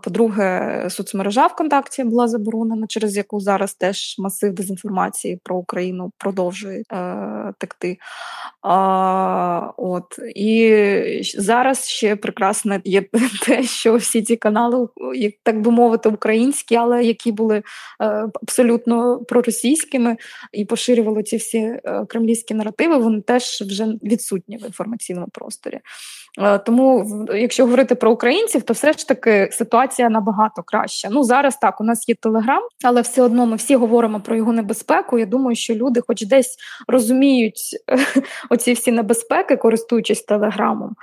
По-друге, 0.03 0.87
соцмережа 0.91 1.47
ВКонтакті 1.47 2.05
була 2.05 2.29
заборонена, 2.29 2.87
через 2.87 3.17
яку 3.17 3.41
зараз 3.41 3.75
теж 3.75 4.15
масив 4.19 4.55
дезінформації 4.55 5.41
про 5.43 5.57
Україну 5.57 6.13
продовжує 6.19 6.85
е, 6.93 7.53
текти. 7.59 7.99
От. 9.77 10.19
І 10.37 11.23
зараз 11.39 11.89
ще 11.89 12.17
прекрасне 12.17 12.81
є 12.85 13.03
те, 13.47 13.63
що 13.63 13.97
всі 13.97 14.23
ці 14.23 14.37
канали, 14.37 14.89
так 15.43 15.61
би 15.61 15.71
мовити, 15.71 16.09
українські, 16.09 16.77
але 16.77 17.05
які 17.05 17.33
були 17.33 17.57
е, 17.57 17.63
абсолютно 18.43 19.19
проросійськими 19.19 20.17
і 20.53 20.65
поширювали 20.65 21.23
ці 21.23 21.37
всі 21.37 21.59
е, 21.59 21.81
кремлівські 22.09 22.55
наративи, 22.55 22.97
вони 22.97 23.21
теж 23.21 23.45
вже 23.67 23.87
відсутні 24.03 24.57
в 24.57 24.67
інформаційному 24.67 25.29
просторі. 25.33 25.81
Е, 26.39 26.59
тому, 26.59 27.07
якщо 27.35 27.65
говорити 27.65 27.95
про 27.95 28.13
українців, 28.13 28.63
то 28.63 28.73
все 28.73 28.93
ж 28.93 29.09
таки 29.09 29.49
ситуація 29.53 30.09
набагато 30.09 30.63
краща. 30.63 31.09
Ну 31.13 31.25
зараз 31.25 31.57
так 31.57 31.81
у 31.81 31.85
нас 31.85 32.09
є 32.09 32.15
телеграм, 32.15 32.63
але 32.85 33.01
все 33.01 33.23
одно 33.23 33.47
ми 33.47 33.57
всі 33.57 33.77
говоримо 33.77 34.21
про 34.21 34.37
його 34.37 34.53
небезпеку. 34.53 35.19
Я 35.19 35.27
думаю, 35.27 35.57
що 35.57 35.75
люди, 35.75 36.01
хоч 36.07 36.27
десь 36.27 36.57
розуміють 36.89 37.61
оці 38.51 38.73
всі 38.73 38.93
небезпеки, 38.93 39.57
користуючись 39.57 40.23
телеграмом 40.23 40.97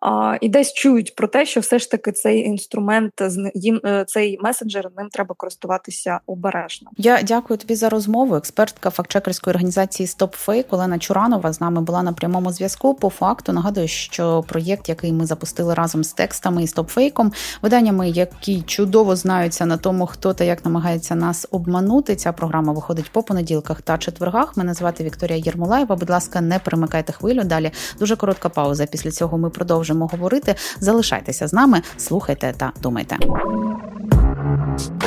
а, 0.00 0.36
і 0.40 0.48
десь 0.48 0.72
чують 0.72 1.14
про 1.14 1.28
те, 1.28 1.46
що 1.46 1.60
все 1.60 1.78
ж 1.78 1.90
таки 1.90 2.12
цей 2.12 2.38
інструмент 2.38 3.12
їм 3.54 3.80
е, 3.84 4.04
цей 4.08 4.38
месенджер 4.42 4.88
ним 4.96 5.08
треба 5.08 5.34
користуватися 5.34 6.20
обережно. 6.26 6.90
Я 6.96 7.22
дякую 7.22 7.58
тобі 7.58 7.74
за 7.74 7.88
розмову. 7.88 8.36
Експертка 8.36 8.90
фактчекерської 8.90 9.52
організації 9.52 10.06
StopFake 10.06 10.64
Олена 10.70 10.98
Чуранова 10.98 11.52
з 11.52 11.60
нами 11.60 11.80
була 11.80 12.02
на 12.02 12.12
прямому 12.12 12.52
зв'язку. 12.52 12.94
По 12.94 13.10
факту 13.10 13.52
нагадую, 13.52 13.88
що 13.88 14.44
проєкт, 14.48 14.88
який 14.88 15.12
ми 15.12 15.26
запустили 15.26 15.74
разом 15.74 16.04
з 16.04 16.12
текстами 16.12 16.62
і 16.62 16.66
StopFake, 16.66 17.32
виданнями, 17.62 18.10
які 18.10 18.62
чудово 18.62 19.16
знаються 19.16 19.66
на 19.66 19.76
тому, 19.76 20.06
хто 20.06 20.34
та 20.34 20.44
як 20.44 20.64
намагається 20.64 21.14
нас 21.14 21.48
обманути. 21.50 22.16
Ця 22.16 22.32
програма 22.32 22.72
виходить 22.72 23.12
по 23.12 23.22
понеділках 23.22 23.82
та 23.82 23.98
четвергах. 23.98 24.56
Мене 24.56 24.74
звати 24.74 25.04
Вікторія 25.04 25.38
Єрмолаєва. 25.38 25.96
Будь 25.96 26.10
ласка, 26.10 26.40
не 26.40 26.58
перемикайте 26.58 27.12
хвилю. 27.12 27.42
Далі 27.44 27.70
дуже 27.98 28.16
коротка 28.16 28.48
пауза. 28.48 28.86
Після 28.86 29.10
цього 29.10 29.38
ми 29.38 29.50
продовжимо 29.50 29.89
можемо 29.90 30.06
говорити. 30.06 30.54
Залишайтеся 30.80 31.48
з 31.48 31.52
нами, 31.52 31.82
слухайте 31.96 32.54
та 32.56 32.72
думайте. 32.82 33.16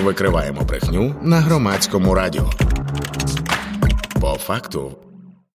Викриваємо 0.04 0.62
брехню 0.62 1.16
на 1.22 1.40
громадському 1.40 2.14
радіо. 2.14 2.50
По 4.22 4.36
факту. 4.36 4.92